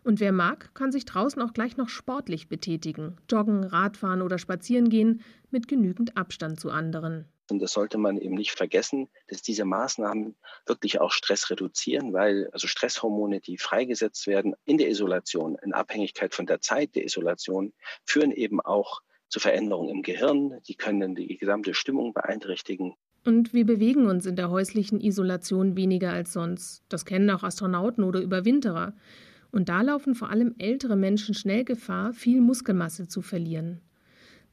Und 0.04 0.20
wer 0.20 0.30
mag, 0.30 0.72
kann 0.74 0.92
sich 0.92 1.06
draußen 1.06 1.42
auch 1.42 1.52
gleich 1.52 1.76
noch 1.76 1.88
sportlich 1.88 2.48
betätigen, 2.48 3.16
joggen, 3.28 3.64
Radfahren 3.64 4.22
oder 4.22 4.38
spazieren 4.38 4.90
gehen, 4.90 5.22
mit 5.50 5.66
genügend 5.66 6.16
Abstand 6.16 6.60
zu 6.60 6.70
anderen. 6.70 7.26
Und 7.50 7.58
das 7.58 7.72
sollte 7.72 7.98
man 7.98 8.16
eben 8.16 8.36
nicht 8.36 8.52
vergessen, 8.52 9.08
dass 9.26 9.42
diese 9.42 9.64
Maßnahmen 9.64 10.36
wirklich 10.66 11.00
auch 11.00 11.10
Stress 11.10 11.50
reduzieren, 11.50 12.12
weil 12.12 12.48
also 12.52 12.68
Stresshormone, 12.68 13.40
die 13.40 13.58
freigesetzt 13.58 14.28
werden 14.28 14.54
in 14.66 14.78
der 14.78 14.88
Isolation, 14.88 15.58
in 15.64 15.74
Abhängigkeit 15.74 16.32
von 16.32 16.46
der 16.46 16.60
Zeit 16.60 16.94
der 16.94 17.04
Isolation, 17.04 17.72
führen 18.04 18.30
eben 18.30 18.60
auch 18.60 19.02
zu 19.30 19.40
Veränderungen 19.40 19.88
im 19.88 20.02
Gehirn. 20.02 20.60
Die 20.68 20.74
können 20.74 21.14
die 21.14 21.38
gesamte 21.38 21.72
Stimmung 21.74 22.12
beeinträchtigen. 22.12 22.94
Und 23.24 23.52
wir 23.52 23.64
bewegen 23.64 24.06
uns 24.06 24.26
in 24.26 24.36
der 24.36 24.50
häuslichen 24.50 25.00
Isolation 25.00 25.76
weniger 25.76 26.12
als 26.12 26.32
sonst. 26.32 26.82
Das 26.88 27.04
kennen 27.04 27.30
auch 27.30 27.42
Astronauten 27.42 28.04
oder 28.04 28.20
Überwinterer. 28.20 28.94
Und 29.52 29.68
da 29.68 29.82
laufen 29.82 30.14
vor 30.14 30.30
allem 30.30 30.54
ältere 30.58 30.96
Menschen 30.96 31.34
schnell 31.34 31.64
Gefahr, 31.64 32.12
viel 32.12 32.40
Muskelmasse 32.40 33.08
zu 33.08 33.20
verlieren. 33.20 33.80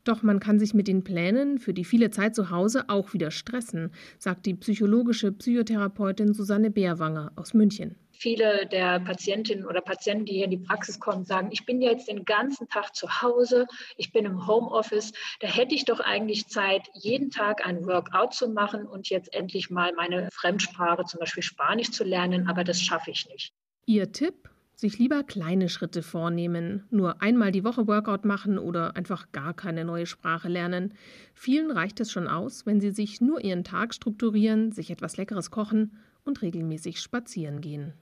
Doch 0.04 0.24
man 0.24 0.40
kann 0.40 0.58
sich 0.58 0.74
mit 0.74 0.88
den 0.88 1.04
Plänen 1.04 1.60
für 1.60 1.74
die 1.74 1.84
viele 1.84 2.12
Zeit 2.12 2.34
zu 2.34 2.50
Hause 2.50 2.86
auch 2.88 3.14
wieder 3.14 3.30
stressen, 3.30 3.92
sagt 4.18 4.46
die 4.46 4.54
psychologische 4.54 5.32
Psychotherapeutin 5.32 6.34
Susanne 6.34 6.72
Bärwanger 6.72 7.34
aus 7.36 7.54
München 7.54 7.96
viele 8.18 8.66
der 8.68 9.00
Patientinnen 9.00 9.66
oder 9.66 9.82
Patienten, 9.82 10.26
die 10.26 10.34
hier 10.34 10.46
in 10.46 10.52
die 10.52 10.58
Praxis 10.58 11.00
kommen, 11.00 11.26
sagen, 11.26 11.50
ich 11.52 11.66
bin 11.66 11.82
jetzt 11.82 12.08
den 12.08 12.26
ganzen 12.26 12.68
Tag 12.68 12.96
zu 12.96 13.22
Hause, 13.22 13.68
ich 13.98 14.12
bin 14.12 14.26
im 14.26 14.48
Homeoffice, 14.48 15.14
da 15.40 15.48
hätte 15.48 15.76
ich 15.76 15.86
doch 15.86 16.00
eigentlich 16.00 16.48
Zeit, 16.48 16.88
jeden 16.94 17.32
Tag 17.32 17.66
ein 17.66 17.86
Workout 17.86 18.34
zu 18.34 18.50
machen 18.50 18.86
und 18.86 19.10
jetzt 19.10 19.34
endlich 19.34 19.70
mal 19.70 19.94
meine 19.94 20.30
Fremdsprache, 20.32 21.06
zum 21.06 21.20
Beispiel 21.20 21.44
Spanisch 21.44 21.92
zu 21.92 22.04
lernen, 22.04 22.48
aber 22.48 22.64
das 22.64 22.82
schaffe 22.82 23.12
ich 23.12 23.28
nicht. 23.30 23.54
Ihr 23.86 24.12
Tipp? 24.12 24.50
Sich 24.80 25.00
lieber 25.00 25.24
kleine 25.24 25.70
Schritte 25.70 26.04
vornehmen, 26.04 26.86
nur 26.92 27.20
einmal 27.24 27.52
die 27.52 27.64
Woche 27.64 27.88
Workout 27.88 28.26
machen 28.26 28.60
oder 28.60 28.96
einfach 28.96 29.32
gar 29.32 29.56
keine 29.56 29.84
neue 29.84 30.06
Sprache 30.06 30.50
lernen. 30.50 30.94
Vielen 31.34 31.72
reicht 31.72 32.00
es 32.00 32.12
schon 32.12 32.28
aus, 32.28 32.68
wenn 32.68 32.80
sie 32.80 32.92
sich 32.92 33.20
nur 33.20 33.44
ihren 33.44 33.64
Tag 33.64 33.96
strukturieren, 33.96 34.72
sich 34.72 34.92
etwas 34.92 35.18
Leckeres 35.18 35.50
kochen 35.50 35.98
und 36.26 36.44
regelmäßig 36.44 37.00
spazieren 37.02 37.60
gehen. 37.60 37.94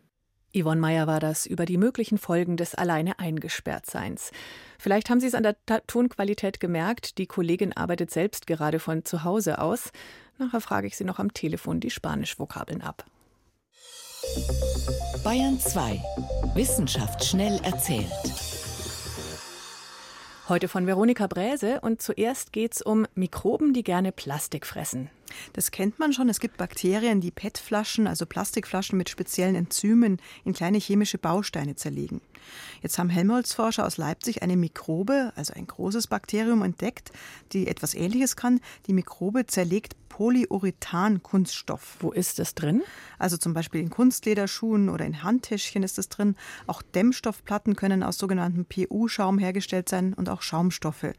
Yvonne 0.55 0.79
Meyer 0.79 1.05
war 1.05 1.19
das 1.19 1.45
über 1.45 1.65
die 1.65 1.77
möglichen 1.77 2.17
Folgen 2.17 2.55
des 2.55 2.75
alleine 2.75 3.19
eingesperrtseins. 3.19 4.31
Vielleicht 4.79 5.09
haben 5.09 5.19
Sie 5.19 5.27
es 5.27 5.35
an 5.35 5.43
der 5.43 5.57
Tonqualität 5.87 6.59
gemerkt. 6.59 7.17
Die 7.17 7.27
Kollegin 7.27 7.73
arbeitet 7.73 8.11
selbst 8.11 8.47
gerade 8.47 8.79
von 8.79 9.03
zu 9.03 9.23
Hause 9.23 9.59
aus. 9.59 9.91
Nachher 10.37 10.61
frage 10.61 10.87
ich 10.87 10.95
sie 10.97 11.03
noch 11.03 11.19
am 11.19 11.33
Telefon 11.33 11.79
die 11.79 11.89
Spanisch-Vokabeln 11.89 12.81
ab. 12.81 13.05
Bayern 15.23 15.59
2. 15.59 16.01
Wissenschaft 16.55 17.23
schnell 17.23 17.59
erzählt. 17.63 18.54
Heute 20.47 20.67
von 20.67 20.85
Veronika 20.85 21.25
Bräse 21.25 21.79
und 21.81 22.03
zuerst 22.03 22.53
geht 22.53 22.75
es 22.75 22.83
um 22.83 23.07
Mikroben, 23.15 23.73
die 23.73 23.81
gerne 23.81 24.11
Plastik 24.11 24.67
fressen. 24.67 25.09
Das 25.53 25.71
kennt 25.71 25.97
man 25.97 26.13
schon. 26.13 26.29
Es 26.29 26.39
gibt 26.39 26.57
Bakterien, 26.57 27.19
die 27.19 27.31
PET-Flaschen, 27.31 28.05
also 28.05 28.27
Plastikflaschen 28.27 28.95
mit 28.95 29.09
speziellen 29.09 29.55
Enzymen, 29.55 30.21
in 30.43 30.53
kleine 30.53 30.77
chemische 30.77 31.17
Bausteine 31.17 31.75
zerlegen. 31.75 32.21
Jetzt 32.81 32.97
haben 32.97 33.09
Helmholtz-Forscher 33.09 33.85
aus 33.85 33.97
Leipzig 33.97 34.41
eine 34.43 34.57
Mikrobe, 34.57 35.33
also 35.35 35.53
ein 35.53 35.67
großes 35.67 36.07
Bakterium, 36.07 36.63
entdeckt, 36.63 37.11
die 37.51 37.67
etwas 37.67 37.93
Ähnliches 37.93 38.35
kann. 38.35 38.59
Die 38.87 38.93
Mikrobe 38.93 39.45
zerlegt 39.45 39.95
Polyurethan-Kunststoff. 40.09 41.97
Wo 41.99 42.11
ist 42.11 42.39
das 42.39 42.55
drin? 42.55 42.83
Also 43.19 43.35
zum 43.35 43.53
Beispiel 43.53 43.81
in 43.81 43.89
Kunstlederschuhen 43.89 44.87
oder 44.87 45.05
in 45.05 45.23
Handtäschchen 45.23 45.83
ist 45.83 45.99
es 45.99 46.07
drin. 46.07 46.35
Auch 46.67 46.81
Dämmstoffplatten 46.81 47.75
können 47.75 48.01
aus 48.01 48.17
sogenanntem 48.17 48.65
PU-Schaum 48.65 49.39
hergestellt 49.39 49.89
sein 49.89 50.13
und 50.13 50.29
auch 50.29 50.41
Schaumstoffe. 50.41 51.13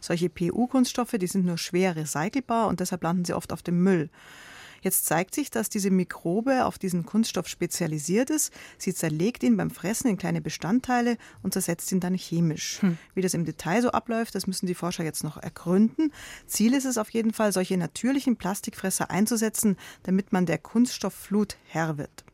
Solche 0.00 0.28
PU-Kunststoffe, 0.28 1.12
die 1.12 1.26
sind 1.26 1.46
nur 1.46 1.56
schwer 1.56 1.96
recycelbar 1.96 2.68
und 2.68 2.80
deshalb 2.80 3.02
landen 3.02 3.24
sie 3.24 3.32
oft 3.32 3.54
auf 3.54 3.62
dem 3.62 3.82
Müll. 3.82 4.10
Jetzt 4.82 5.06
zeigt 5.06 5.34
sich, 5.34 5.50
dass 5.50 5.68
diese 5.68 5.90
Mikrobe 5.90 6.66
auf 6.66 6.76
diesen 6.78 7.06
Kunststoff 7.06 7.48
spezialisiert 7.48 8.30
ist. 8.30 8.52
Sie 8.78 8.92
zerlegt 8.92 9.42
ihn 9.44 9.56
beim 9.56 9.70
Fressen 9.70 10.08
in 10.08 10.18
kleine 10.18 10.40
Bestandteile 10.40 11.16
und 11.42 11.54
zersetzt 11.54 11.90
ihn 11.92 12.00
dann 12.00 12.14
chemisch. 12.14 12.82
Hm. 12.82 12.98
Wie 13.14 13.22
das 13.22 13.34
im 13.34 13.44
Detail 13.44 13.80
so 13.80 13.90
abläuft, 13.92 14.34
das 14.34 14.46
müssen 14.46 14.66
die 14.66 14.74
Forscher 14.74 15.04
jetzt 15.04 15.22
noch 15.22 15.36
ergründen. 15.36 16.12
Ziel 16.46 16.74
ist 16.74 16.84
es 16.84 16.98
auf 16.98 17.10
jeden 17.10 17.32
Fall, 17.32 17.52
solche 17.52 17.78
natürlichen 17.78 18.36
Plastikfresser 18.36 19.10
einzusetzen, 19.10 19.76
damit 20.02 20.32
man 20.32 20.46
der 20.46 20.58
Kunststoffflut 20.58 21.56
Herr 21.68 21.96
wird. 21.96 22.24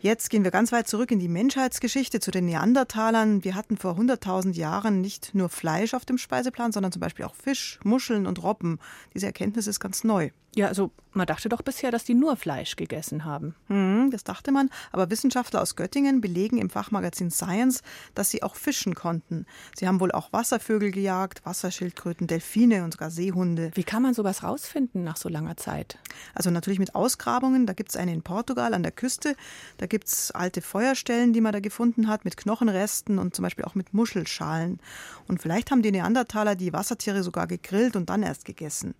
Jetzt 0.00 0.30
gehen 0.30 0.44
wir 0.44 0.52
ganz 0.52 0.70
weit 0.70 0.86
zurück 0.86 1.10
in 1.10 1.18
die 1.18 1.26
Menschheitsgeschichte 1.26 2.20
zu 2.20 2.30
den 2.30 2.46
Neandertalern. 2.46 3.42
Wir 3.42 3.56
hatten 3.56 3.76
vor 3.76 3.98
100.000 3.98 4.54
Jahren 4.54 5.00
nicht 5.00 5.34
nur 5.34 5.48
Fleisch 5.48 5.92
auf 5.92 6.04
dem 6.04 6.18
Speiseplan, 6.18 6.70
sondern 6.70 6.92
zum 6.92 7.00
Beispiel 7.00 7.24
auch 7.24 7.34
Fisch, 7.34 7.80
Muscheln 7.82 8.28
und 8.28 8.40
Robben. 8.40 8.78
Diese 9.12 9.26
Erkenntnis 9.26 9.66
ist 9.66 9.80
ganz 9.80 10.04
neu. 10.04 10.30
Ja, 10.58 10.66
also 10.66 10.90
man 11.12 11.26
dachte 11.28 11.48
doch 11.48 11.62
bisher, 11.62 11.92
dass 11.92 12.02
die 12.04 12.14
nur 12.14 12.36
Fleisch 12.36 12.74
gegessen 12.76 13.24
haben. 13.24 13.54
Hm, 13.68 14.10
das 14.10 14.24
dachte 14.24 14.52
man, 14.52 14.70
aber 14.92 15.08
Wissenschaftler 15.08 15.62
aus 15.62 15.74
Göttingen 15.74 16.20
belegen 16.20 16.58
im 16.58 16.68
Fachmagazin 16.68 17.30
Science, 17.30 17.82
dass 18.14 18.30
sie 18.30 18.42
auch 18.42 18.56
fischen 18.56 18.94
konnten. 18.94 19.46
Sie 19.76 19.86
haben 19.86 20.00
wohl 20.00 20.12
auch 20.12 20.32
Wasservögel 20.32 20.90
gejagt, 20.90 21.46
Wasserschildkröten, 21.46 22.26
Delfine 22.26 22.84
und 22.84 22.92
sogar 22.92 23.10
Seehunde. 23.10 23.70
Wie 23.74 23.84
kann 23.84 24.02
man 24.02 24.14
sowas 24.14 24.42
rausfinden 24.42 25.04
nach 25.04 25.16
so 25.16 25.28
langer 25.28 25.56
Zeit? 25.56 25.98
Also 26.34 26.50
natürlich 26.50 26.80
mit 26.80 26.94
Ausgrabungen. 26.96 27.66
Da 27.66 27.72
gibt 27.72 27.90
es 27.90 27.96
eine 27.96 28.12
in 28.12 28.22
Portugal 28.22 28.74
an 28.74 28.82
der 28.82 28.92
Küste. 28.92 29.36
Da 29.76 29.86
gibt 29.86 30.08
es 30.08 30.32
alte 30.32 30.60
Feuerstellen, 30.60 31.32
die 31.32 31.40
man 31.40 31.52
da 31.52 31.60
gefunden 31.60 32.08
hat, 32.08 32.24
mit 32.24 32.36
Knochenresten 32.36 33.18
und 33.18 33.36
zum 33.36 33.44
Beispiel 33.44 33.64
auch 33.64 33.76
mit 33.76 33.94
Muschelschalen. 33.94 34.80
Und 35.26 35.40
vielleicht 35.40 35.70
haben 35.70 35.82
die 35.82 35.92
Neandertaler 35.92 36.56
die 36.56 36.72
Wassertiere 36.72 37.22
sogar 37.22 37.46
gegrillt 37.46 37.94
und 37.94 38.10
dann 38.10 38.22
erst 38.22 38.44
gegessen. 38.44 38.94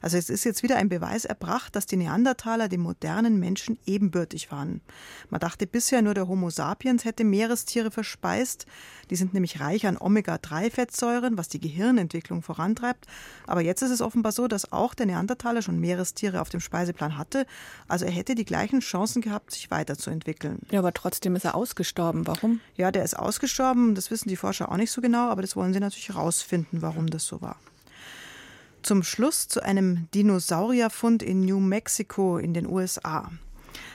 Also 0.00 0.16
es 0.16 0.30
ist 0.30 0.44
jetzt 0.44 0.62
wieder 0.62 0.76
ein 0.76 0.88
Beweis 0.88 0.99
erbracht, 1.00 1.76
dass 1.76 1.86
die 1.86 1.96
Neandertaler 1.96 2.68
dem 2.68 2.80
modernen 2.80 3.38
Menschen 3.38 3.78
ebenbürtig 3.86 4.50
waren. 4.50 4.80
Man 5.28 5.40
dachte 5.40 5.66
bisher 5.66 6.02
nur 6.02 6.14
der 6.14 6.28
Homo 6.28 6.50
sapiens 6.50 7.04
hätte 7.04 7.24
Meerestiere 7.24 7.90
verspeist. 7.90 8.66
Die 9.10 9.16
sind 9.16 9.34
nämlich 9.34 9.60
reich 9.60 9.86
an 9.86 9.96
Omega-3-Fettsäuren, 9.98 11.36
was 11.36 11.48
die 11.48 11.60
Gehirnentwicklung 11.60 12.42
vorantreibt. 12.42 13.06
Aber 13.46 13.60
jetzt 13.60 13.82
ist 13.82 13.90
es 13.90 14.00
offenbar 14.00 14.32
so, 14.32 14.48
dass 14.48 14.72
auch 14.72 14.94
der 14.94 15.06
Neandertaler 15.06 15.62
schon 15.62 15.80
Meerestiere 15.80 16.40
auf 16.40 16.48
dem 16.48 16.60
Speiseplan 16.60 17.18
hatte. 17.18 17.46
Also 17.88 18.04
er 18.04 18.12
hätte 18.12 18.34
die 18.34 18.44
gleichen 18.44 18.80
Chancen 18.80 19.22
gehabt, 19.22 19.52
sich 19.52 19.70
weiterzuentwickeln. 19.70 20.60
Ja, 20.70 20.78
aber 20.78 20.92
trotzdem 20.92 21.36
ist 21.36 21.44
er 21.44 21.54
ausgestorben. 21.54 22.26
Warum? 22.26 22.60
Ja, 22.76 22.92
der 22.92 23.04
ist 23.04 23.18
ausgestorben. 23.18 23.94
Das 23.94 24.10
wissen 24.10 24.28
die 24.28 24.36
Forscher 24.36 24.70
auch 24.70 24.76
nicht 24.76 24.90
so 24.90 25.00
genau, 25.00 25.28
aber 25.28 25.42
das 25.42 25.56
wollen 25.56 25.72
sie 25.72 25.80
natürlich 25.80 26.08
herausfinden, 26.08 26.82
warum 26.82 27.08
das 27.08 27.26
so 27.26 27.40
war. 27.40 27.56
Zum 28.82 29.02
Schluss 29.02 29.46
zu 29.46 29.62
einem 29.62 30.08
Dinosaurierfund 30.14 31.22
in 31.22 31.40
New 31.40 31.60
Mexico 31.60 32.38
in 32.38 32.54
den 32.54 32.66
USA. 32.66 33.30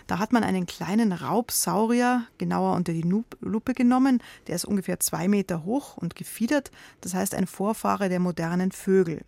Da 0.05 0.19
hat 0.19 0.31
man 0.31 0.43
einen 0.43 0.67
kleinen 0.67 1.11
Raubsaurier 1.11 2.27
genauer 2.37 2.75
unter 2.75 2.93
die 2.93 3.01
Lupe 3.01 3.73
genommen. 3.73 4.21
Der 4.47 4.55
ist 4.55 4.65
ungefähr 4.65 4.99
zwei 4.99 5.27
Meter 5.27 5.65
hoch 5.65 5.97
und 5.97 6.15
gefiedert, 6.15 6.69
das 7.01 7.15
heißt 7.15 7.33
ein 7.33 7.47
Vorfahre 7.47 8.09
der 8.09 8.19
modernen 8.19 8.71
Vögel. 8.71 9.25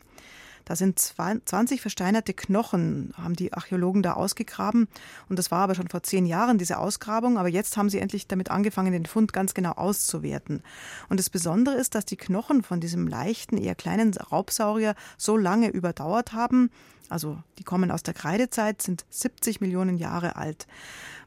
Da 0.67 0.75
sind 0.75 0.99
20 0.99 1.79
versteinerte 1.79 2.33
Knochen, 2.33 3.13
haben 3.17 3.37
die 3.37 3.53
Archäologen 3.53 4.03
da 4.03 4.13
ausgegraben. 4.15 4.89
Und 5.29 5.39
das 5.39 5.49
war 5.49 5.59
aber 5.59 5.75
schon 5.75 5.87
vor 5.87 6.03
zehn 6.03 6.25
Jahren, 6.25 6.57
diese 6.57 6.79
Ausgrabung. 6.79 7.37
Aber 7.37 7.47
jetzt 7.47 7.77
haben 7.77 7.89
sie 7.89 7.99
endlich 7.99 8.27
damit 8.27 8.51
angefangen, 8.51 8.91
den 8.91 9.05
Fund 9.05 9.31
ganz 9.31 9.53
genau 9.53 9.71
auszuwerten. 9.71 10.61
Und 11.07 11.21
das 11.21 11.29
Besondere 11.29 11.75
ist, 11.75 11.95
dass 11.95 12.03
die 12.03 12.17
Knochen 12.17 12.63
von 12.63 12.81
diesem 12.81 13.07
leichten, 13.07 13.55
eher 13.57 13.75
kleinen 13.75 14.13
Raubsaurier 14.13 14.95
so 15.15 15.37
lange 15.37 15.69
überdauert 15.69 16.33
haben. 16.33 16.69
Also 17.07 17.41
die 17.59 17.63
kommen 17.63 17.89
aus 17.89 18.03
der 18.03 18.13
Kreidezeit, 18.13 18.81
sind 18.81 19.05
70 19.09 19.61
Millionen 19.61 19.97
Jahre 19.97 20.35
alt. 20.35 20.67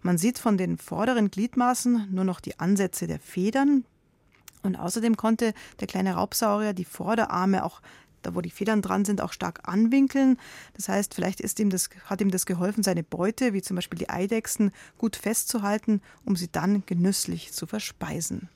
Man 0.03 0.19
sieht 0.19 0.39
von 0.39 0.59
den 0.59 0.77
vorderen 0.77 1.31
Gliedmaßen 1.31 2.09
nur 2.11 2.25
noch 2.25 2.41
die 2.41 2.61
Ansätze 2.61 3.07
der 3.07 3.19
Federn, 3.19 3.85
und 4.63 4.77
außerdem 4.77 5.17
konnte 5.17 5.55
der 5.81 5.87
kleine 5.87 6.17
Raubsaurier 6.17 6.75
die 6.75 6.85
Vorderarme 6.85 7.65
auch 7.65 7.81
da 8.23 8.35
wo 8.35 8.41
die 8.41 8.51
Federn 8.51 8.83
dran 8.83 9.05
sind, 9.05 9.21
auch 9.21 9.33
stark 9.33 9.69
anwinkeln. 9.69 10.39
Das 10.75 10.89
heißt, 10.89 11.15
vielleicht 11.15 11.41
ist 11.41 11.61
ihm 11.61 11.71
das, 11.71 11.91
hat 12.05 12.21
ihm 12.21 12.31
das 12.31 12.47
geholfen, 12.47 12.83
seine 12.83 13.03
Beute, 13.03 13.53
wie 13.53 13.63
zum 13.63 13.77
Beispiel 13.77 13.99
die 13.99 14.11
Eidechsen, 14.11 14.73
gut 14.99 15.17
festzuhalten, 15.17 16.01
um 16.25 16.37
sie 16.37 16.51
dann 16.51 16.85
genüsslich 16.87 17.53
zu 17.53 17.67
verspeisen. 17.67 18.49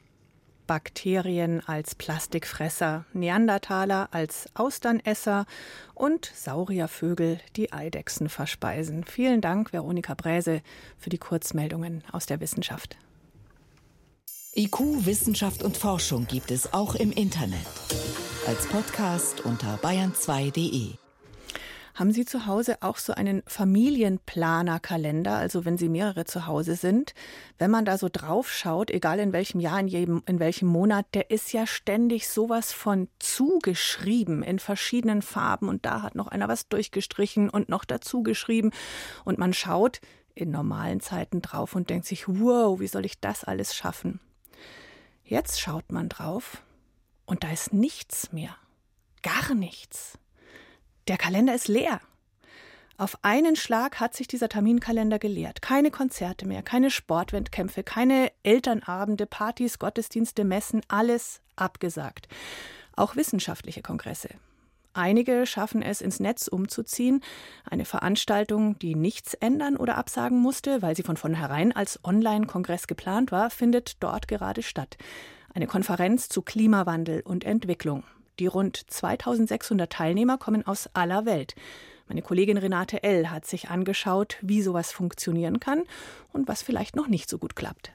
Bakterien 0.67 1.61
als 1.67 1.95
Plastikfresser, 1.95 3.05
Neandertaler 3.13 4.09
als 4.13 4.47
Austernesser 4.55 5.47
und 5.95 6.33
Sauriervögel, 6.35 7.39
die 7.57 7.73
Eidechsen 7.73 8.29
verspeisen. 8.29 9.05
Vielen 9.05 9.41
Dank, 9.41 9.73
Veronika 9.73 10.15
Bräse, 10.15 10.63
für 10.99 11.11
die 11.11 11.19
Kurzmeldungen 11.19 12.03
aus 12.11 12.27
der 12.27 12.41
Wissenschaft. 12.41 12.97
IQ, 14.57 15.05
Wissenschaft 15.05 15.63
und 15.63 15.77
Forschung 15.77 16.27
gibt 16.27 16.51
es 16.51 16.73
auch 16.73 16.95
im 16.95 17.11
Internet 17.11 17.67
als 18.47 18.67
Podcast 18.67 19.41
unter 19.47 19.79
bayern2.de. 19.79 20.97
Haben 21.95 22.13
Sie 22.13 22.27
zu 22.27 22.47
Hause 22.47 22.77
auch 22.81 22.99
so 22.99 23.15
einen 23.15 23.43
Familienplanerkalender, 23.47 25.35
also 25.35 25.65
wenn 25.65 25.79
Sie 25.79 25.89
mehrere 25.89 26.25
zu 26.27 26.47
Hause 26.47 26.75
sind? 26.75 27.15
Wenn 27.57 27.71
man 27.71 27.87
da 27.87 27.97
so 27.97 28.09
drauf 28.13 28.53
schaut, 28.53 28.91
egal 28.91 29.19
in 29.19 29.33
welchem 29.33 29.61
Jahr, 29.61 29.81
in, 29.81 29.89
jedem, 29.89 30.23
in 30.27 30.41
welchem 30.41 30.69
Monat, 30.69 31.07
der 31.15 31.31
ist 31.31 31.53
ja 31.53 31.67
ständig 31.67 32.29
sowas 32.29 32.73
von 32.73 33.09
zugeschrieben 33.19 34.43
in 34.43 34.59
verschiedenen 34.59 35.23
Farben 35.23 35.69
und 35.69 35.87
da 35.87 36.03
hat 36.03 36.15
noch 36.15 36.29
einer 36.29 36.49
was 36.49 36.69
durchgestrichen 36.69 37.49
und 37.49 37.71
noch 37.71 37.85
dazu 37.85 38.23
geschrieben 38.23 38.73
und 39.25 39.39
man 39.39 39.55
schaut 39.55 40.01
in 40.35 40.51
normalen 40.51 41.01
Zeiten 41.01 41.41
drauf 41.41 41.75
und 41.75 41.89
denkt 41.89 42.07
sich, 42.07 42.29
wow, 42.29 42.79
wie 42.79 42.89
soll 42.89 43.07
ich 43.07 43.21
das 43.21 43.45
alles 43.45 43.75
schaffen? 43.75 44.21
Jetzt 45.25 45.61
schaut 45.61 45.93
man 45.93 46.11
drauf 46.11 46.63
und 47.27 47.45
da 47.45 47.51
ist 47.51 47.73
nichts 47.73 48.33
mehr. 48.33 48.57
Gar 49.23 49.55
nichts. 49.55 50.19
Der 51.09 51.17
Kalender 51.17 51.55
ist 51.55 51.69
leer. 51.69 52.01
Auf 52.97 53.19
einen 53.23 53.57
Schlag 53.57 53.99
hat 53.99 54.15
sich 54.15 54.29
dieser 54.29 54.49
Terminkalender 54.49 55.19
geleert. 55.19 55.63
Keine 55.63 55.91
Konzerte 55.91 56.47
mehr, 56.47 56.63
keine 56.63 56.91
Sportwettkämpfe, 56.91 57.83
keine 57.83 58.31
Elternabende, 58.45 59.27
Partys, 59.27 59.81
Gottesdienste, 59.81 60.45
Messen, 60.45 60.83
alles 60.87 61.41
abgesagt. 61.57 62.29
Auch 62.95 63.17
wissenschaftliche 63.17 63.83
Kongresse. 63.83 64.29
Einige 64.93 65.45
schaffen 65.45 65.83
es, 65.83 66.01
ins 66.01 66.21
Netz 66.21 66.47
umzuziehen. 66.47 67.21
Eine 67.69 67.85
Veranstaltung, 67.85 68.79
die 68.79 68.95
nichts 68.95 69.35
ändern 69.35 69.77
oder 69.77 69.99
absagen 69.99 70.39
musste, 70.39 70.83
weil 70.83 70.95
sie 70.95 71.03
von 71.03 71.17
vornherein 71.17 71.73
als 71.73 71.99
Online-Kongress 72.05 72.87
geplant 72.87 73.33
war, 73.33 73.51
findet 73.51 74.01
dort 74.05 74.29
gerade 74.29 74.63
statt. 74.63 74.97
Eine 75.57 75.69
Konferenz 75.69 76.29
zu 76.29 76.43
Klimawandel 76.43 77.21
und 77.21 77.45
Entwicklung. 77.45 78.03
Die 78.41 78.49
rund 78.49 78.77
2600 78.77 79.89
Teilnehmer 79.89 80.37
kommen 80.37 80.67
aus 80.67 80.91
aller 80.95 81.27
Welt. 81.27 81.55
Meine 82.09 82.23
Kollegin 82.23 82.59
Renate 82.59 83.05
L. 83.05 83.31
hat 83.31 83.47
sich 83.47 83.71
angeschaut, 83.71 84.37
wie 84.43 84.63
sowas 84.63 84.91
funktionieren 84.91 85.61
kann 85.61 85.85
und 86.33 86.49
was 86.49 86.65
vielleicht 86.65 86.97
noch 86.97 87.07
nicht 87.07 87.31
so 87.31 87.39
gut 87.39 87.55
klappt. 87.55 87.93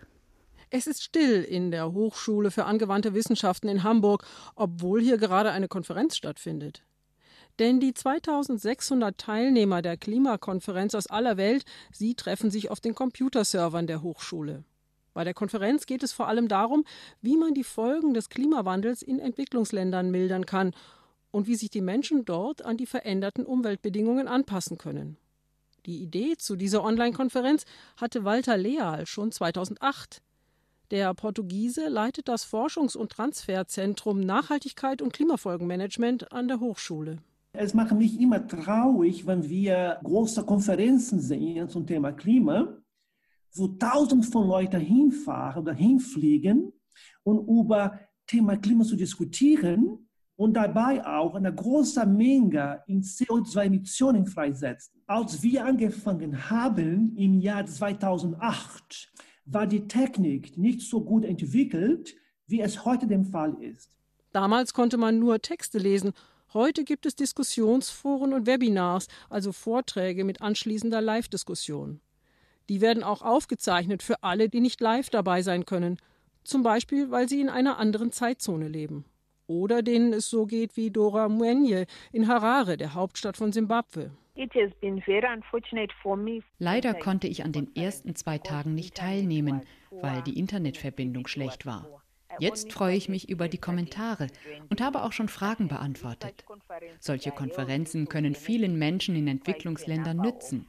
Es 0.69 0.87
ist 0.87 1.03
still 1.03 1.43
in 1.43 1.69
der 1.69 1.91
Hochschule 1.91 2.49
für 2.49 2.63
angewandte 2.63 3.13
Wissenschaften 3.13 3.67
in 3.67 3.83
Hamburg, 3.83 4.25
obwohl 4.55 5.01
hier 5.01 5.17
gerade 5.17 5.51
eine 5.51 5.67
Konferenz 5.67 6.15
stattfindet. 6.15 6.85
Denn 7.59 7.81
die 7.81 7.93
2600 7.93 9.17
Teilnehmer 9.17 9.81
der 9.81 9.97
Klimakonferenz 9.97 10.95
aus 10.95 11.07
aller 11.07 11.35
Welt, 11.35 11.65
sie 11.91 12.15
treffen 12.15 12.51
sich 12.51 12.71
auf 12.71 12.79
den 12.79 12.95
Computerservern 12.95 13.85
der 13.85 14.01
Hochschule. 14.01 14.63
Bei 15.19 15.25
der 15.25 15.33
Konferenz 15.33 15.85
geht 15.85 16.01
es 16.01 16.13
vor 16.13 16.29
allem 16.29 16.47
darum, 16.47 16.85
wie 17.21 17.35
man 17.35 17.53
die 17.53 17.65
Folgen 17.65 18.13
des 18.13 18.29
Klimawandels 18.29 19.01
in 19.01 19.19
Entwicklungsländern 19.19 20.09
mildern 20.11 20.45
kann 20.45 20.71
und 21.29 21.45
wie 21.45 21.55
sich 21.55 21.69
die 21.69 21.81
Menschen 21.81 22.23
dort 22.23 22.63
an 22.63 22.77
die 22.77 22.85
veränderten 22.85 23.45
Umweltbedingungen 23.45 24.29
anpassen 24.29 24.77
können. 24.77 25.17
Die 25.85 26.01
Idee 26.01 26.37
zu 26.37 26.55
dieser 26.55 26.85
Online-Konferenz 26.85 27.65
hatte 27.97 28.23
Walter 28.23 28.55
Leal 28.55 29.05
schon 29.07 29.33
2008. 29.33 30.21
Der 30.89 31.13
Portugiese 31.13 31.89
leitet 31.89 32.29
das 32.29 32.45
Forschungs- 32.45 32.95
und 32.95 33.11
Transferzentrum 33.11 34.21
Nachhaltigkeit 34.21 35.01
und 35.01 35.11
Klimafolgenmanagement 35.11 36.31
an 36.31 36.47
der 36.47 36.61
Hochschule. 36.61 37.17
Es 37.51 37.73
macht 37.73 37.91
mich 37.91 38.21
immer 38.21 38.47
traurig, 38.47 39.27
wenn 39.27 39.49
wir 39.49 39.99
große 40.01 40.45
Konferenzen 40.45 41.19
sehen 41.19 41.67
zum 41.67 41.85
Thema 41.85 42.13
Klima, 42.13 42.78
wo 43.53 43.67
tausend 43.67 44.25
von 44.25 44.47
Leuten 44.47 44.79
hinfahren 44.79 45.63
oder 45.63 45.73
hinfliegen 45.73 46.71
und 47.23 47.47
über 47.47 47.99
Thema 48.27 48.57
Klima 48.57 48.83
zu 48.83 48.95
diskutieren 48.95 50.07
und 50.35 50.53
dabei 50.53 51.05
auch 51.05 51.35
eine 51.35 51.53
große 51.53 52.05
Menge 52.05 52.81
in 52.87 53.01
CO2-Emissionen 53.01 54.25
freisetzen. 54.25 55.01
Als 55.05 55.43
wir 55.43 55.65
angefangen 55.65 56.49
haben 56.49 57.15
im 57.17 57.39
Jahr 57.39 57.65
2008, 57.65 59.11
war 59.45 59.67
die 59.67 59.87
Technik 59.87 60.57
nicht 60.57 60.81
so 60.81 61.03
gut 61.03 61.25
entwickelt, 61.25 62.15
wie 62.47 62.61
es 62.61 62.85
heute 62.85 63.07
der 63.07 63.25
Fall 63.25 63.55
ist. 63.61 63.97
Damals 64.31 64.73
konnte 64.73 64.97
man 64.97 65.19
nur 65.19 65.41
Texte 65.41 65.77
lesen. 65.77 66.13
Heute 66.53 66.83
gibt 66.83 67.05
es 67.05 67.15
Diskussionsforen 67.15 68.33
und 68.33 68.47
Webinars, 68.47 69.07
also 69.29 69.51
Vorträge 69.51 70.23
mit 70.23 70.41
anschließender 70.41 71.01
Live-Diskussion. 71.01 71.99
Die 72.69 72.81
werden 72.81 73.03
auch 73.03 73.21
aufgezeichnet 73.21 74.03
für 74.03 74.23
alle, 74.23 74.47
die 74.47 74.61
nicht 74.61 74.79
live 74.79 75.09
dabei 75.09 75.41
sein 75.41 75.65
können, 75.65 75.97
zum 76.43 76.63
Beispiel 76.63 77.11
weil 77.11 77.27
sie 77.27 77.41
in 77.41 77.49
einer 77.49 77.77
anderen 77.77 78.11
Zeitzone 78.11 78.67
leben 78.67 79.05
oder 79.49 79.81
denen 79.81 80.13
es 80.13 80.29
so 80.29 80.45
geht 80.45 80.77
wie 80.77 80.91
Dora 80.91 81.27
Mwenye 81.27 81.87
in 82.11 82.27
Harare, 82.27 82.77
der 82.77 82.93
Hauptstadt 82.93 83.35
von 83.35 83.51
Simbabwe. 83.51 84.11
Leider 86.59 86.93
konnte 86.93 87.27
ich 87.27 87.43
an 87.43 87.51
den 87.51 87.75
ersten 87.75 88.15
zwei 88.15 88.37
Tagen 88.37 88.75
nicht 88.75 88.95
teilnehmen, 88.95 89.61
weil 89.91 90.21
die 90.21 90.39
Internetverbindung 90.39 91.27
schlecht 91.27 91.65
war. 91.65 91.87
Jetzt 92.37 92.71
freue 92.71 92.95
ich 92.95 93.09
mich 93.09 93.27
über 93.27 93.49
die 93.49 93.57
Kommentare 93.57 94.27
und 94.69 94.79
habe 94.79 95.03
auch 95.03 95.11
schon 95.11 95.27
Fragen 95.27 95.67
beantwortet. 95.67 96.45
Solche 96.99 97.31
Konferenzen 97.31 98.07
können 98.07 98.35
vielen 98.35 98.77
Menschen 98.77 99.15
in 99.15 99.27
Entwicklungsländern 99.27 100.17
nützen. 100.17 100.67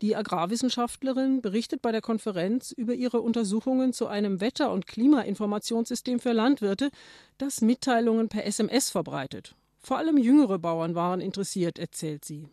Die 0.00 0.14
Agrarwissenschaftlerin 0.14 1.42
berichtet 1.42 1.82
bei 1.82 1.90
der 1.90 2.00
Konferenz 2.00 2.70
über 2.70 2.94
ihre 2.94 3.20
Untersuchungen 3.20 3.92
zu 3.92 4.06
einem 4.06 4.40
Wetter- 4.40 4.70
und 4.70 4.86
Klimainformationssystem 4.86 6.20
für 6.20 6.32
Landwirte, 6.32 6.90
das 7.36 7.62
Mitteilungen 7.62 8.28
per 8.28 8.46
SMS 8.46 8.90
verbreitet. 8.90 9.56
Vor 9.80 9.98
allem 9.98 10.16
jüngere 10.16 10.58
Bauern 10.58 10.94
waren 10.94 11.20
interessiert, 11.20 11.80
erzählt 11.80 12.24
sie. 12.24 12.48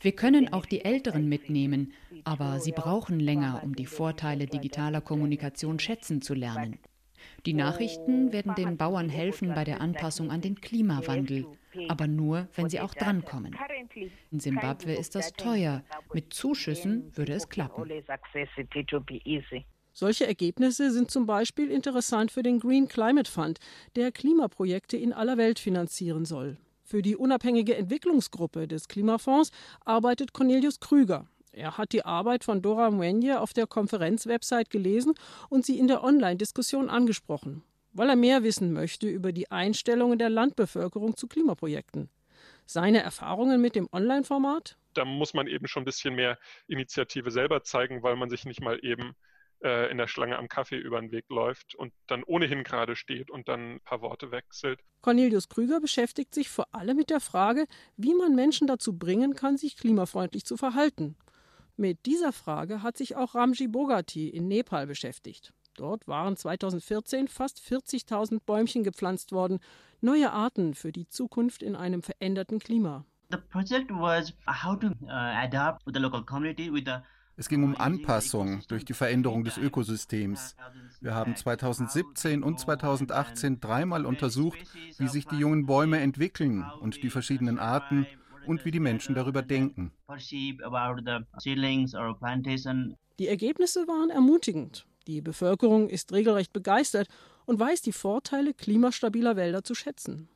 Wir 0.00 0.12
können 0.16 0.52
auch 0.52 0.66
die 0.66 0.84
Älteren 0.84 1.28
mitnehmen, 1.28 1.92
aber 2.24 2.58
sie 2.58 2.72
brauchen 2.72 3.20
länger, 3.20 3.60
um 3.62 3.76
die 3.76 3.86
Vorteile 3.86 4.46
digitaler 4.46 5.00
Kommunikation 5.00 5.78
schätzen 5.78 6.20
zu 6.20 6.34
lernen. 6.34 6.80
Die 7.46 7.54
Nachrichten 7.54 8.32
werden 8.32 8.54
den 8.56 8.76
Bauern 8.76 9.08
helfen 9.08 9.54
bei 9.54 9.62
der 9.64 9.80
Anpassung 9.80 10.30
an 10.30 10.40
den 10.40 10.60
Klimawandel, 10.60 11.46
aber 11.88 12.06
nur, 12.06 12.48
wenn 12.54 12.68
sie 12.68 12.80
auch 12.80 12.94
drankommen. 12.94 13.54
In 14.30 14.40
Simbabwe 14.40 14.94
ist 14.94 15.14
das 15.14 15.32
teuer. 15.32 15.82
Mit 16.12 16.32
Zuschüssen 16.32 17.16
würde 17.16 17.32
es 17.32 17.48
klappen. 17.48 17.90
Solche 19.92 20.26
Ergebnisse 20.26 20.92
sind 20.92 21.10
zum 21.10 21.26
Beispiel 21.26 21.70
interessant 21.70 22.30
für 22.30 22.44
den 22.44 22.60
Green 22.60 22.86
Climate 22.86 23.28
Fund, 23.30 23.58
der 23.96 24.12
Klimaprojekte 24.12 24.96
in 24.96 25.12
aller 25.12 25.36
Welt 25.36 25.58
finanzieren 25.58 26.24
soll. 26.24 26.56
Für 26.84 27.02
die 27.02 27.16
unabhängige 27.16 27.76
Entwicklungsgruppe 27.76 28.68
des 28.68 28.88
Klimafonds 28.88 29.50
arbeitet 29.84 30.32
Cornelius 30.32 30.80
Krüger. 30.80 31.26
Er 31.52 31.76
hat 31.76 31.92
die 31.92 32.04
Arbeit 32.04 32.44
von 32.44 32.62
Dora 32.62 32.90
Mwenye 32.90 33.40
auf 33.40 33.52
der 33.52 33.66
Konferenzwebsite 33.66 34.70
gelesen 34.70 35.14
und 35.48 35.66
sie 35.66 35.78
in 35.78 35.88
der 35.88 36.04
Online-Diskussion 36.04 36.88
angesprochen, 36.88 37.62
weil 37.92 38.08
er 38.08 38.16
mehr 38.16 38.42
wissen 38.42 38.72
möchte 38.72 39.08
über 39.08 39.32
die 39.32 39.50
Einstellungen 39.50 40.18
der 40.18 40.30
Landbevölkerung 40.30 41.16
zu 41.16 41.26
Klimaprojekten. 41.26 42.10
Seine 42.66 43.02
Erfahrungen 43.02 43.60
mit 43.60 43.74
dem 43.74 43.88
Online-Format? 43.92 44.76
Da 44.94 45.04
muss 45.04 45.34
man 45.34 45.46
eben 45.46 45.66
schon 45.68 45.82
ein 45.82 45.86
bisschen 45.86 46.14
mehr 46.14 46.38
Initiative 46.66 47.30
selber 47.30 47.62
zeigen, 47.62 48.02
weil 48.02 48.16
man 48.16 48.30
sich 48.30 48.44
nicht 48.44 48.60
mal 48.60 48.78
eben 48.82 49.14
äh, 49.62 49.90
in 49.90 49.98
der 49.98 50.06
Schlange 50.06 50.38
am 50.38 50.48
Kaffee 50.48 50.76
über 50.76 51.00
den 51.00 51.10
Weg 51.10 51.24
läuft 51.28 51.74
und 51.74 51.92
dann 52.06 52.22
ohnehin 52.24 52.64
gerade 52.64 52.96
steht 52.96 53.30
und 53.30 53.48
dann 53.48 53.76
ein 53.76 53.80
paar 53.80 54.02
Worte 54.02 54.30
wechselt. 54.30 54.80
Cornelius 55.00 55.48
Krüger 55.48 55.80
beschäftigt 55.80 56.34
sich 56.34 56.48
vor 56.48 56.66
allem 56.72 56.96
mit 56.96 57.10
der 57.10 57.20
Frage, 57.20 57.66
wie 57.96 58.14
man 58.14 58.34
Menschen 58.34 58.66
dazu 58.66 58.96
bringen 58.96 59.34
kann, 59.34 59.56
sich 59.56 59.76
klimafreundlich 59.76 60.44
zu 60.44 60.56
verhalten. 60.56 61.16
Mit 61.76 62.06
dieser 62.06 62.32
Frage 62.32 62.82
hat 62.82 62.96
sich 62.96 63.16
auch 63.16 63.34
Ramji 63.34 63.68
Bogati 63.68 64.28
in 64.28 64.48
Nepal 64.48 64.86
beschäftigt. 64.86 65.52
Dort 65.78 66.08
waren 66.08 66.36
2014 66.36 67.28
fast 67.28 67.60
40.000 67.60 68.40
Bäumchen 68.44 68.82
gepflanzt 68.82 69.30
worden, 69.30 69.60
neue 70.00 70.32
Arten 70.32 70.74
für 70.74 70.90
die 70.90 71.06
Zukunft 71.08 71.62
in 71.62 71.76
einem 71.76 72.02
veränderten 72.02 72.58
Klima. 72.58 73.04
Es 77.36 77.48
ging 77.48 77.62
um 77.62 77.76
Anpassung 77.76 78.62
durch 78.66 78.84
die 78.84 78.92
Veränderung 78.92 79.44
des 79.44 79.56
Ökosystems. 79.56 80.56
Wir 81.00 81.14
haben 81.14 81.36
2017 81.36 82.42
und 82.42 82.58
2018 82.58 83.60
dreimal 83.60 84.04
untersucht, 84.04 84.58
wie 84.98 85.06
sich 85.06 85.26
die 85.26 85.36
jungen 85.36 85.66
Bäume 85.66 86.00
entwickeln 86.00 86.64
und 86.80 87.04
die 87.04 87.10
verschiedenen 87.10 87.60
Arten 87.60 88.08
und 88.48 88.64
wie 88.64 88.72
die 88.72 88.80
Menschen 88.80 89.14
darüber 89.14 89.42
denken. 89.42 89.92
Die 93.18 93.26
Ergebnisse 93.26 93.86
waren 93.86 94.10
ermutigend. 94.10 94.86
Die 95.08 95.22
Bevölkerung 95.22 95.88
ist 95.88 96.12
regelrecht 96.12 96.52
begeistert 96.52 97.08
und 97.46 97.58
weiß 97.58 97.80
die 97.80 97.92
Vorteile 97.92 98.52
klimastabiler 98.52 99.36
Wälder 99.36 99.64
zu 99.64 99.74
schätzen. 99.74 100.28